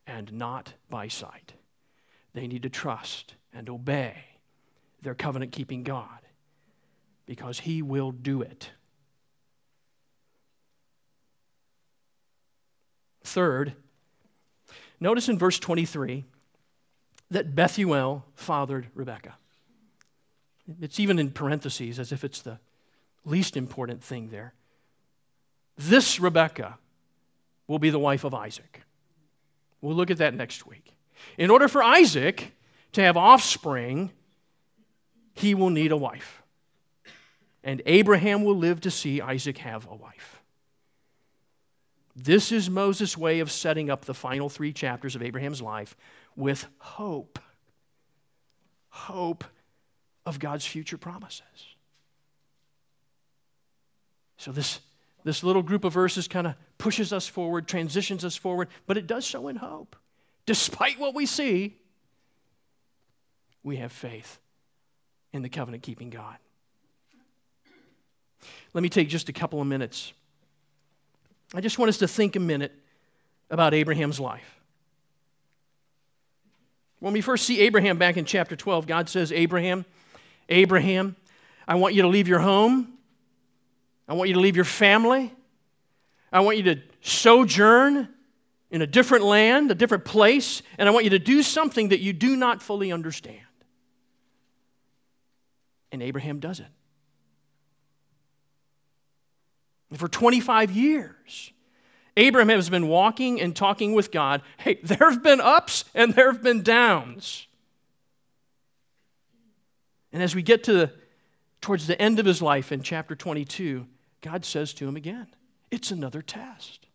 and 0.07 0.33
not 0.33 0.73
by 0.89 1.09
sight. 1.09 1.53
They 2.33 2.47
need 2.47 2.63
to 2.63 2.71
trust 2.71 3.35
and 3.53 3.69
obey 3.69 4.15
their 5.03 5.15
covenant 5.15 5.53
keeping 5.53 5.83
God 5.83 6.09
because 7.27 7.61
He 7.61 7.83
will 7.83 8.11
do 8.11 8.41
it. 8.41 8.71
Third, 13.23 13.75
notice 15.01 15.29
in 15.29 15.39
verse 15.39 15.59
23 15.59 16.25
that 17.31 17.55
Bethuel 17.55 18.25
fathered 18.35 18.89
Rebekah. 18.95 19.35
It's 20.81 21.01
even 21.01 21.19
in 21.19 21.31
parentheses 21.31 21.99
as 21.99 22.13
if 22.13 22.25
it's 22.25 22.41
the 22.41 22.59
least 23.25 23.57
important 23.57 24.03
thing 24.03 24.29
there. 24.29 24.55
This 25.77 26.21
Rebekah 26.21 26.79
will 27.67 27.79
be 27.79 27.91
the 27.91 27.99
wife 27.99 28.25
of 28.25 28.35
Isaac. 28.35 28.83
We'll 29.81 29.97
look 29.97 30.11
at 30.11 30.19
that 30.19 30.35
next 30.35 30.67
week. 30.67 30.95
In 31.39 31.51
order 31.51 31.69
for 31.69 31.83
Isaac 31.83 32.53
to 32.93 33.03
have 33.03 33.17
offspring, 33.17 34.11
he 35.35 35.55
will 35.55 35.71
need 35.71 35.93
a 35.93 35.97
wife. 35.97 36.43
And 37.63 37.83
Abraham 37.87 38.45
will 38.45 38.57
live 38.57 38.81
to 38.83 38.91
see 38.91 39.21
Isaac 39.21 39.59
have 39.59 39.87
a 39.91 39.95
wife. 39.95 40.43
This 42.17 42.53
is 42.53 42.71
Moses' 42.71 43.19
way 43.19 43.41
of 43.41 43.51
setting 43.51 43.91
up 43.91 44.05
the 44.05 44.15
final 44.15 44.49
three 44.49 44.73
chapters 44.73 45.17
of 45.17 45.23
Abraham's 45.23 45.61
life 45.61 45.97
with 46.37 46.67
hope. 46.79 47.39
Hope 48.89 49.45
of 50.25 50.39
God's 50.39 50.65
future 50.65 50.97
promises. 50.97 51.43
So, 54.37 54.53
this, 54.53 54.81
this 55.25 55.43
little 55.43 55.63
group 55.63 55.85
of 55.85 55.93
verses 55.93 56.29
kind 56.29 56.47
of 56.47 56.55
pushes 56.79 57.13
us 57.13 57.27
forward, 57.27 57.67
transitions 57.67 58.25
us 58.25 58.37
forward, 58.37 58.69
but 58.87 58.97
it 58.97 59.07
does 59.07 59.25
so 59.25 59.49
in 59.49 59.57
hope. 59.57 59.97
Despite 60.47 60.99
what 60.99 61.15
we 61.15 61.25
see, 61.25 61.77
we 63.63 63.77
have 63.77 63.91
faith 63.91 64.39
in 65.33 65.43
the 65.43 65.49
covenant 65.49 65.83
keeping 65.83 66.11
God. 66.11 66.37
Let 68.75 68.83
me 68.83 68.89
take 68.89 69.09
just 69.09 69.29
a 69.29 69.33
couple 69.33 69.61
of 69.61 69.67
minutes. 69.67 70.13
I 71.55 71.61
just 71.61 71.79
want 71.79 71.89
us 71.89 71.99
to 71.99 72.09
think 72.09 72.37
a 72.37 72.41
minute 72.41 72.73
about 73.51 73.73
Abraham's 73.73 74.21
life. 74.21 74.61
When 77.01 77.13
we 77.13 77.21
first 77.21 77.47
see 77.47 77.61
Abraham 77.61 77.99
back 77.99 78.17
in 78.17 78.25
chapter 78.25 78.57
12, 78.57 78.87
God 78.87 79.09
says, 79.09 79.31
Abraham, 79.33 79.85
Abraham, 80.49 81.17
I 81.67 81.77
want 81.77 81.95
you 81.95 82.03
to 82.03 82.09
leave 82.09 82.29
your 82.29 82.41
home. 82.41 82.94
I 84.09 84.15
want 84.15 84.29
you 84.29 84.35
to 84.35 84.41
leave 84.41 84.57
your 84.57 84.65
family. 84.65 85.33
I 86.33 86.41
want 86.41 86.57
you 86.57 86.65
to 86.65 86.83
sojourn 87.01 88.09
in 88.71 88.83
a 88.83 88.87
different 88.87 89.25
land, 89.25 89.71
a 89.71 89.75
different 89.75 90.05
place, 90.05 90.63
and 90.79 90.89
I 90.89 90.93
want 90.93 91.05
you 91.05 91.11
to 91.11 91.19
do 91.19 91.43
something 91.43 91.91
that 91.91 92.01
you 92.01 92.13
do 92.13 92.37
not 92.37 92.63
fully 92.63 92.91
understand. 92.91 93.39
And 95.93 96.03
Abraham 96.03 96.41
does 96.41 96.59
it. 96.59 96.67
And 99.91 99.99
for 100.01 100.09
25 100.09 100.73
years, 100.73 101.53
Abraham 102.17 102.49
has 102.49 102.69
been 102.69 102.89
walking 102.89 103.41
and 103.41 103.55
talking 103.55 103.93
with 103.93 104.11
God. 104.11 104.43
Hey, 104.57 104.81
there 104.83 105.09
have 105.09 105.23
been 105.23 105.41
ups 105.41 105.85
and 105.95 106.13
there 106.15 106.33
have 106.33 106.43
been 106.43 106.63
downs. 106.63 107.47
And 110.13 110.23
as 110.23 110.35
we 110.35 110.43
get 110.43 110.65
to 110.65 110.73
the, 110.73 110.93
towards 111.61 111.87
the 111.87 112.01
end 112.01 112.19
of 112.19 112.27
his 112.27 112.43
life 112.43 112.73
in 112.73 112.83
chapter 112.83 113.15
22, 113.15 113.87
God 114.25 114.47
says 114.47 114.73
to 114.75 114.89
him 114.89 114.97
again, 114.97 115.27
It's 115.71 115.91
another 115.91 116.23
test. 116.23 116.87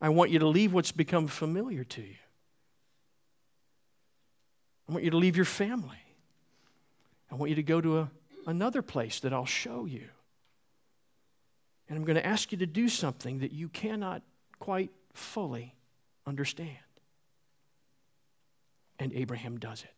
I 0.00 0.08
want 0.08 0.32
you 0.32 0.40
to 0.40 0.48
leave 0.48 0.72
what's 0.72 0.90
become 0.90 1.28
familiar 1.28 1.84
to 1.84 2.02
you. 2.02 2.16
I 4.88 4.92
want 4.92 5.04
you 5.04 5.12
to 5.12 5.16
leave 5.16 5.36
your 5.36 5.44
family. 5.44 6.02
I 7.30 7.36
want 7.36 7.50
you 7.50 7.54
to 7.54 7.62
go 7.62 7.80
to 7.80 8.00
a, 8.00 8.10
another 8.46 8.82
place 8.82 9.20
that 9.20 9.32
I'll 9.32 9.46
show 9.46 9.86
you. 9.86 10.08
And 11.88 11.96
I'm 11.96 12.04
going 12.04 12.16
to 12.16 12.26
ask 12.26 12.50
you 12.50 12.58
to 12.58 12.66
do 12.66 12.88
something 12.88 13.38
that 13.38 13.52
you 13.52 13.68
cannot 13.68 14.22
quite 14.58 14.90
fully 15.12 15.76
understand. 16.26 16.70
And 18.98 19.12
Abraham 19.14 19.58
does 19.58 19.84
it. 19.84 19.94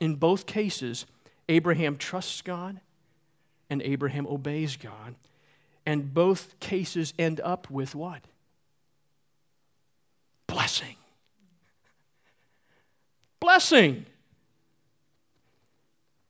In 0.00 0.14
both 0.14 0.46
cases, 0.46 1.04
Abraham 1.48 1.96
trusts 1.96 2.42
God 2.42 2.80
and 3.70 3.82
Abraham 3.82 4.26
obeys 4.26 4.76
God. 4.76 5.14
And 5.86 6.12
both 6.12 6.58
cases 6.60 7.14
end 7.18 7.40
up 7.40 7.70
with 7.70 7.94
what? 7.94 8.20
Blessing. 10.46 10.96
Blessing. 13.40 14.04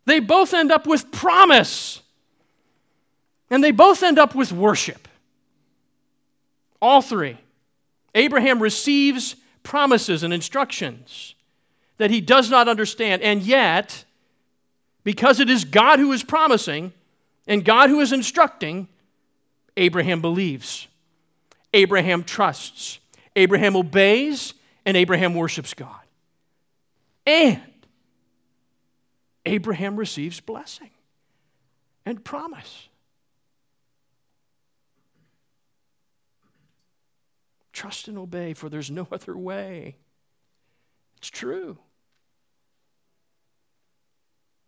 They 0.05 0.21
both 0.21 0.55
end 0.55 0.71
up 0.71 0.87
with 0.87 1.11
promise. 1.11 2.01
And 3.51 3.62
they 3.64 3.73
both 3.73 4.03
end 4.03 4.19
up 4.19 4.35
with 4.35 4.53
worship. 4.53 5.09
All 6.81 7.03
three. 7.03 7.37
Abraham 8.14 8.61
receives 8.61 9.37
promises 9.62 10.23
and 10.23 10.33
instructions 10.33 11.35
that 11.99 12.11
he 12.11 12.21
does 12.21 12.49
not 12.49 12.69
understand, 12.69 13.23
and 13.23 13.43
yet, 13.43 14.05
because 15.09 15.41
it 15.41 15.49
is 15.49 15.65
God 15.65 16.01
who 16.01 16.13
is 16.13 16.23
promising 16.23 16.93
and 17.47 17.65
God 17.65 17.89
who 17.89 18.01
is 18.01 18.13
instructing, 18.13 18.89
Abraham 19.75 20.21
believes. 20.21 20.87
Abraham 21.73 22.25
trusts. 22.25 22.99
Abraham 23.35 23.75
obeys, 23.75 24.53
and 24.85 24.99
Abraham 24.99 25.33
worships 25.33 25.73
God. 25.73 26.03
And 27.25 27.63
Abraham 29.47 29.97
receives 29.97 30.41
blessing 30.41 30.91
and 32.05 32.23
promise. 32.23 32.89
Trust 37.73 38.09
and 38.09 38.19
obey, 38.19 38.53
for 38.53 38.69
there's 38.69 38.91
no 38.91 39.09
other 39.13 39.35
way. 39.35 39.97
It's 41.17 41.31
true. 41.31 41.79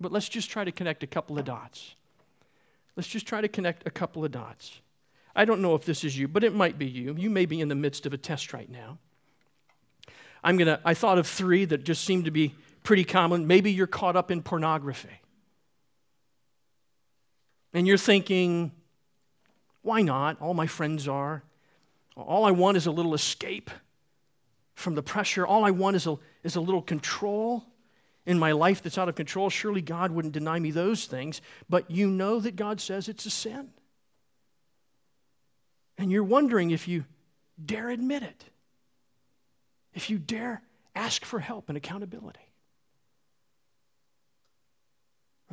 But 0.01 0.13
let's 0.13 0.29
just 0.29 0.51
try 0.51 0.65
to 0.65 0.73
connect 0.73 1.03
a 1.03 1.07
couple 1.07 1.39
of 1.39 1.45
dots. 1.45 1.95
Let's 2.97 3.09
just 3.09 3.27
try 3.27 3.41
to 3.41 3.49
connect 3.49 3.87
a 3.87 3.91
couple 3.91 4.25
of 4.25 4.33
dots. 4.33 4.81
I 5.37 5.45
don't 5.45 5.61
know 5.61 5.75
if 5.75 5.85
this 5.85 6.05
is 6.05 6.19
you, 6.19 6.27
but 6.27 6.43
it 6.43 6.55
might 6.55 6.79
be 6.79 6.87
you. 6.87 7.15
You 7.17 7.31
may 7.31 7.47
be 7.47 7.61
in 7.61 7.69
the 7.69 7.75
midst 7.75 8.07
of 8.07 8.13
a 8.13 8.19
test 8.19 8.53
right 8.53 8.69
now. 8.69 8.99
I'm 10.43 10.57
gonna, 10.57 10.81
I 10.85 10.95
thought 10.95 11.19
of 11.19 11.27
three 11.27 11.67
that 11.67 11.85
just 11.85 12.05
seem 12.05 12.25
to 12.25 12.31
be 12.31 12.55
pretty 12.83 13.05
common. 13.05 13.47
Maybe 13.47 13.71
you're 13.71 13.87
caught 13.87 14.17
up 14.17 14.31
in 14.31 14.43
pornography. 14.43 15.21
And 17.73 17.87
you're 17.87 17.99
thinking, 17.99 18.73
why 19.83 20.03
not? 20.03 20.41
All 20.41 20.55
my 20.55 20.67
friends 20.67 21.07
are. 21.07 21.43
All 22.17 22.45
I 22.45 22.51
want 22.51 22.77
is 22.77 22.87
a 22.87 22.91
little 22.91 23.15
escape 23.15 23.71
from 24.75 24.95
the 24.95 25.03
pressure. 25.03 25.47
All 25.47 25.65
I 25.65 25.71
want 25.71 25.97
is 25.97 26.07
a, 26.07 26.19
is 26.43 26.57
a 26.57 26.61
little 26.61 26.83
control 26.83 27.65
in 28.31 28.39
my 28.39 28.53
life 28.53 28.81
that's 28.81 28.97
out 28.97 29.09
of 29.09 29.17
control. 29.17 29.51
Surely 29.51 29.83
God 29.83 30.13
wouldn't 30.13 30.33
deny 30.33 30.57
me 30.61 30.71
those 30.71 31.07
things. 31.07 31.43
But 31.69 31.91
you 31.91 32.07
know 32.07 32.39
that 32.39 32.55
God 32.55 32.81
says 32.81 33.09
it's 33.09 33.27
a 33.27 33.31
sin. 33.31 33.71
And 35.99 36.13
you're 36.13 36.23
wondering 36.23 36.71
if 36.71 36.87
you 36.87 37.07
dare 37.63 37.91
admit 37.91 38.23
it, 38.23 38.45
if 39.95 40.11
you 40.11 40.19
dare 40.19 40.63
ask 40.95 41.25
for 41.25 41.41
help 41.41 41.69
and 41.69 41.77
accountability. 41.77 42.39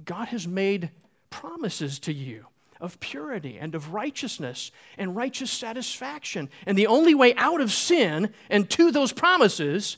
God 0.06 0.28
has 0.28 0.48
made 0.48 0.92
promises 1.32 1.98
to 2.02 2.14
you 2.14 2.46
of 2.80 3.00
purity 3.00 3.58
and 3.60 3.74
of 3.74 3.96
righteousness 3.96 4.70
and 5.00 5.16
righteous 5.16 5.50
satisfaction. 5.50 6.48
And 6.68 6.78
the 6.78 6.86
only 6.86 7.16
way 7.16 7.34
out 7.38 7.60
of 7.60 7.72
sin 7.72 8.32
and 8.52 8.70
to 8.70 8.92
those 8.92 9.12
promises 9.12 9.98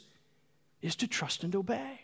is 0.82 0.95
to 0.95 1.07
trust 1.07 1.43
and 1.43 1.53
obey. 1.53 1.99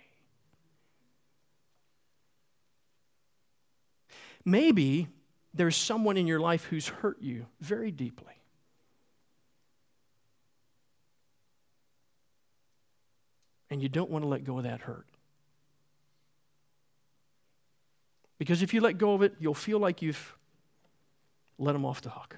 Maybe 4.45 5.07
there's 5.53 5.75
someone 5.75 6.17
in 6.17 6.27
your 6.27 6.39
life 6.39 6.65
who's 6.65 6.87
hurt 6.87 7.17
you 7.21 7.47
very 7.59 7.91
deeply. 7.91 8.33
And 13.71 13.81
you 13.81 13.89
don't 13.89 14.11
want 14.11 14.23
to 14.23 14.27
let 14.27 14.43
go 14.43 14.59
of 14.59 14.63
that 14.63 14.81
hurt. 14.81 15.07
Because 18.37 18.61
if 18.61 18.73
you 18.73 18.81
let 18.81 18.97
go 18.97 19.13
of 19.13 19.23
it, 19.23 19.33
you'll 19.39 19.53
feel 19.53 19.79
like 19.79 20.01
you've 20.01 20.35
let 21.57 21.73
them 21.73 21.85
off 21.85 22.01
the 22.01 22.09
hook. 22.09 22.37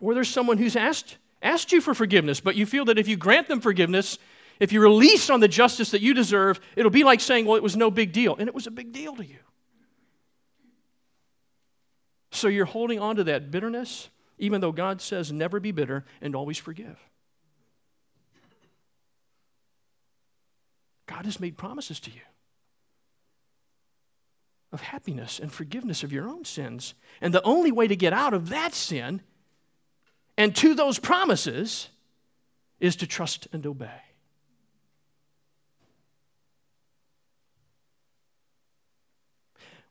Or 0.00 0.14
there's 0.14 0.28
someone 0.28 0.58
who's 0.58 0.76
asked, 0.76 1.18
asked 1.42 1.72
you 1.72 1.80
for 1.80 1.94
forgiveness, 1.94 2.40
but 2.40 2.56
you 2.56 2.66
feel 2.66 2.86
that 2.86 2.98
if 2.98 3.06
you 3.06 3.16
grant 3.16 3.48
them 3.48 3.60
forgiveness, 3.60 4.18
if 4.60 4.72
you 4.72 4.80
release 4.80 5.30
on 5.30 5.40
the 5.40 5.48
justice 5.48 5.90
that 5.92 6.02
you 6.02 6.14
deserve, 6.14 6.60
it'll 6.76 6.90
be 6.90 7.04
like 7.04 7.20
saying, 7.20 7.46
well, 7.46 7.56
it 7.56 7.62
was 7.62 7.76
no 7.76 7.90
big 7.90 8.12
deal. 8.12 8.36
And 8.36 8.48
it 8.48 8.54
was 8.54 8.66
a 8.66 8.70
big 8.70 8.92
deal 8.92 9.14
to 9.16 9.24
you. 9.24 9.38
So 12.30 12.48
you're 12.48 12.66
holding 12.66 12.98
on 12.98 13.16
to 13.16 13.24
that 13.24 13.50
bitterness, 13.50 14.10
even 14.38 14.60
though 14.60 14.72
God 14.72 15.00
says 15.00 15.32
never 15.32 15.60
be 15.60 15.72
bitter 15.72 16.04
and 16.20 16.34
always 16.34 16.58
forgive. 16.58 16.98
God 21.06 21.24
has 21.24 21.40
made 21.40 21.56
promises 21.56 22.00
to 22.00 22.10
you 22.10 22.20
of 24.70 24.82
happiness 24.82 25.38
and 25.38 25.50
forgiveness 25.50 26.02
of 26.02 26.12
your 26.12 26.28
own 26.28 26.44
sins. 26.44 26.94
And 27.20 27.32
the 27.32 27.42
only 27.42 27.72
way 27.72 27.88
to 27.88 27.96
get 27.96 28.12
out 28.12 28.34
of 28.34 28.50
that 28.50 28.74
sin 28.74 29.22
and 30.36 30.54
to 30.56 30.74
those 30.74 30.98
promises 30.98 31.88
is 32.78 32.96
to 32.96 33.06
trust 33.06 33.48
and 33.52 33.66
obey. 33.66 34.00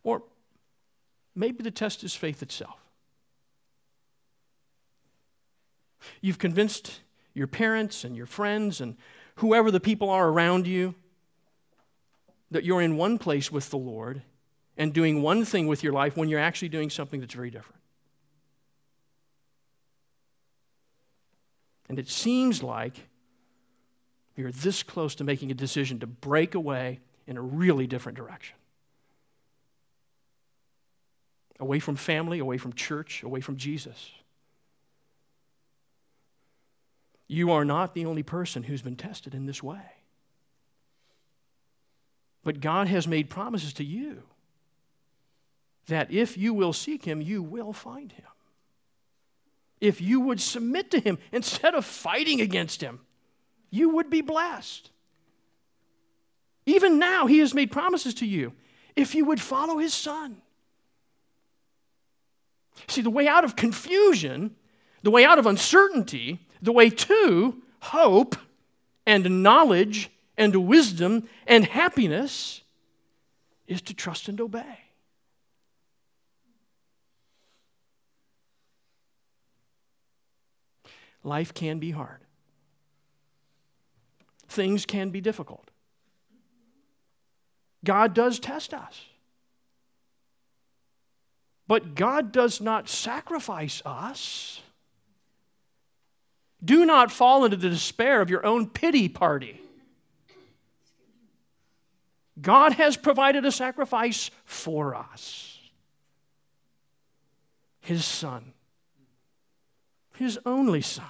Or 0.07 0.23
maybe 1.35 1.63
the 1.63 1.69
test 1.69 2.01
is 2.05 2.15
faith 2.15 2.41
itself. 2.41 2.79
You've 6.21 6.39
convinced 6.39 7.01
your 7.33 7.47
parents 7.47 8.05
and 8.05 8.15
your 8.15 8.25
friends 8.25 8.79
and 8.79 8.95
whoever 9.35 9.69
the 9.69 9.81
people 9.81 10.09
are 10.09 10.29
around 10.29 10.65
you 10.65 10.95
that 12.51 12.63
you're 12.63 12.81
in 12.81 12.95
one 12.95 13.17
place 13.17 13.51
with 13.51 13.69
the 13.69 13.77
Lord 13.77 14.21
and 14.77 14.93
doing 14.93 15.21
one 15.21 15.43
thing 15.43 15.67
with 15.67 15.83
your 15.83 15.91
life 15.91 16.15
when 16.15 16.29
you're 16.29 16.39
actually 16.39 16.69
doing 16.69 16.89
something 16.89 17.19
that's 17.19 17.33
very 17.33 17.51
different. 17.51 17.81
And 21.89 21.99
it 21.99 22.07
seems 22.07 22.63
like 22.63 23.09
you're 24.37 24.53
this 24.53 24.83
close 24.83 25.15
to 25.15 25.25
making 25.25 25.51
a 25.51 25.53
decision 25.53 25.99
to 25.99 26.07
break 26.07 26.55
away 26.55 27.01
in 27.25 27.35
a 27.35 27.41
really 27.41 27.87
different 27.87 28.17
direction. 28.17 28.55
Away 31.59 31.79
from 31.79 31.95
family, 31.95 32.39
away 32.39 32.57
from 32.57 32.73
church, 32.73 33.23
away 33.23 33.41
from 33.41 33.57
Jesus. 33.57 34.11
You 37.27 37.51
are 37.51 37.65
not 37.65 37.93
the 37.93 38.05
only 38.05 38.23
person 38.23 38.63
who's 38.63 38.81
been 38.81 38.95
tested 38.95 39.33
in 39.33 39.45
this 39.45 39.61
way. 39.61 39.81
But 42.43 42.61
God 42.61 42.87
has 42.87 43.07
made 43.07 43.29
promises 43.29 43.73
to 43.73 43.83
you 43.83 44.23
that 45.87 46.11
if 46.11 46.37
you 46.37 46.53
will 46.53 46.73
seek 46.73 47.03
Him, 47.03 47.21
you 47.21 47.41
will 47.41 47.73
find 47.73 48.11
Him 48.11 48.25
if 49.79 50.01
you 50.01 50.19
would 50.21 50.41
submit 50.41 50.91
to 50.91 50.99
Him 50.99 51.17
instead 51.31 51.75
of 51.75 51.85
fighting 51.85 52.41
against 52.41 52.81
Him, 52.81 52.99
you 53.69 53.89
would 53.89 54.09
be 54.09 54.21
blessed. 54.21 54.89
Even 56.65 56.99
now, 56.99 57.27
He 57.27 57.39
has 57.39 57.53
made 57.53 57.71
promises 57.71 58.13
to 58.15 58.25
you 58.25 58.53
if 58.95 59.13
you 59.13 59.25
would 59.25 59.41
follow 59.41 59.77
His 59.77 59.93
Son. 59.93 60.41
See, 62.87 63.01
the 63.01 63.09
way 63.09 63.27
out 63.27 63.43
of 63.43 63.55
confusion, 63.55 64.55
the 65.03 65.11
way 65.11 65.25
out 65.25 65.39
of 65.39 65.45
uncertainty, 65.45 66.45
the 66.61 66.71
way 66.71 66.89
to 66.89 67.61
hope 67.79 68.35
and 69.05 69.43
knowledge 69.43 70.09
and 70.37 70.55
wisdom 70.67 71.27
and 71.47 71.65
happiness 71.65 72.61
is 73.67 73.81
to 73.83 73.93
trust 73.93 74.29
and 74.29 74.39
obey. 74.39 74.87
life 81.27 81.53
can 81.53 81.77
be 81.77 81.91
hard. 81.91 82.21
Things 84.47 84.85
can 84.85 85.09
be 85.09 85.21
difficult. 85.21 85.69
God 87.83 88.15
does 88.15 88.39
test 88.39 88.73
us. 88.73 89.06
But 91.67 91.95
God 91.95 92.31
does 92.31 92.61
not 92.61 92.87
sacrifice 92.87 93.81
us. 93.85 94.61
Do 96.63 96.85
not 96.85 97.11
fall 97.11 97.45
into 97.45 97.57
the 97.57 97.69
despair 97.69 98.21
of 98.21 98.29
your 98.29 98.45
own 98.45 98.67
pity 98.67 99.09
party. 99.09 99.61
God 102.41 102.73
has 102.73 102.95
provided 102.95 103.45
a 103.45 103.51
sacrifice 103.51 104.31
for 104.45 104.95
us 104.95 105.59
His 107.81 108.05
Son, 108.05 108.53
His 110.13 110.39
only 110.45 110.81
Son. 110.81 111.05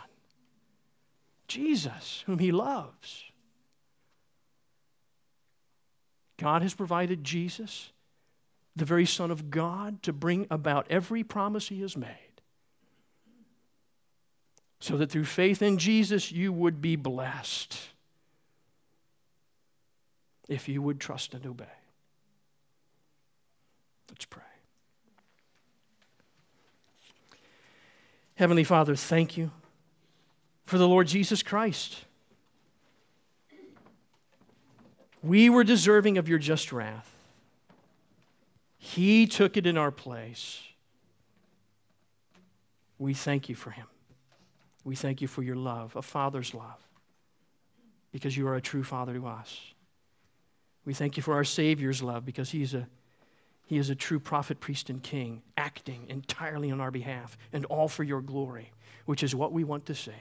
Jesus, 1.48 2.24
whom 2.26 2.40
he 2.40 2.52
loves. 2.52 3.24
God 6.38 6.62
has 6.62 6.74
provided 6.74 7.24
Jesus, 7.24 7.92
the 8.78 8.86
very 8.86 9.06
Son 9.06 9.32
of 9.32 9.50
God, 9.50 10.04
to 10.04 10.14
bring 10.14 10.48
about 10.50 10.86
every 10.90 11.24
promise 11.24 11.70
he 11.70 11.82
has 11.82 11.98
made. 11.98 12.12
So 14.80 14.98
that 14.98 15.10
through 15.10 15.26
faith 15.26 15.62
in 15.62 15.80
Jesus, 15.80 16.32
you 16.32 16.54
would 16.54 16.82
be 16.82 16.96
blessed 16.96 17.80
if 20.48 20.70
you 20.70 20.82
would 20.82 21.00
trust 21.00 21.34
and 21.34 21.46
obey. 21.46 21.66
Let's 24.10 24.26
pray. 24.26 24.44
Heavenly 28.36 28.64
Father, 28.64 28.96
thank 28.96 29.36
you 29.36 29.50
for 30.66 30.78
the 30.78 30.88
Lord 30.88 31.08
Jesus 31.08 31.42
Christ. 31.42 32.04
We 35.24 35.50
were 35.50 35.64
deserving 35.64 36.20
of 36.20 36.30
your 36.30 36.38
just 36.38 36.72
wrath. 36.72 37.17
He 38.96 39.28
took 39.28 39.58
it 39.58 39.68
in 39.68 39.78
our 39.78 39.92
place. 39.92 40.62
We 42.98 43.14
thank 43.14 43.50
you 43.50 43.56
for 43.56 43.70
him. 43.70 43.86
We 44.86 44.96
thank 44.96 45.22
you 45.22 45.28
for 45.28 45.44
your 45.44 45.58
love, 45.58 45.98
a 45.98 46.02
father's 46.02 46.54
love, 46.54 46.80
because 48.14 48.38
you 48.38 48.48
are 48.48 48.56
a 48.56 48.62
true 48.62 48.86
father 48.86 49.14
to 49.14 49.28
us. 49.28 49.60
We 50.86 50.94
thank 50.94 51.18
you 51.18 51.24
for 51.24 51.34
our 51.34 51.44
Savior's 51.44 52.02
love, 52.02 52.26
because 52.26 52.50
he 52.50 52.62
is 52.62 52.74
a, 52.74 52.88
he 53.66 53.78
is 53.78 53.90
a 53.90 53.96
true 53.96 54.22
prophet, 54.22 54.62
priest, 54.62 54.90
and 54.90 55.04
king, 55.04 55.42
acting 55.58 56.06
entirely 56.08 56.72
on 56.72 56.80
our 56.80 56.92
behalf, 56.92 57.38
and 57.52 57.66
all 57.66 57.90
for 57.90 58.06
your 58.06 58.22
glory, 58.22 58.72
which 59.06 59.22
is 59.22 59.36
what 59.36 59.52
we 59.52 59.66
want 59.66 59.86
to 59.88 59.96
see. 59.96 60.12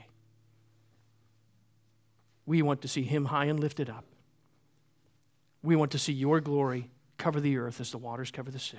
We 2.45 2.61
want 2.61 2.81
to 2.81 2.89
see 2.89 3.03
him 3.03 3.25
high 3.25 3.45
and 3.45 3.61
lifted 3.61 3.89
up. 3.89 4.03
We 5.63 5.77
want 5.77 5.91
to 5.91 5.99
see 5.99 6.13
your 6.13 6.41
glory 6.41 6.89
cover 7.17 7.39
the 7.39 7.57
earth 7.57 7.81
as 7.81 7.91
the 7.91 7.97
waters 7.97 8.31
cover 8.31 8.51
the 8.51 8.59
sea. 8.59 8.77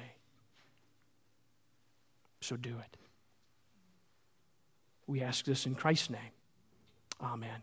So 2.41 2.57
do 2.57 2.71
it. 2.71 2.97
We 5.07 5.23
ask 5.23 5.45
this 5.45 5.67
in 5.67 5.75
Christ's 5.75 6.11
name. 6.11 6.21
Amen. 7.21 7.63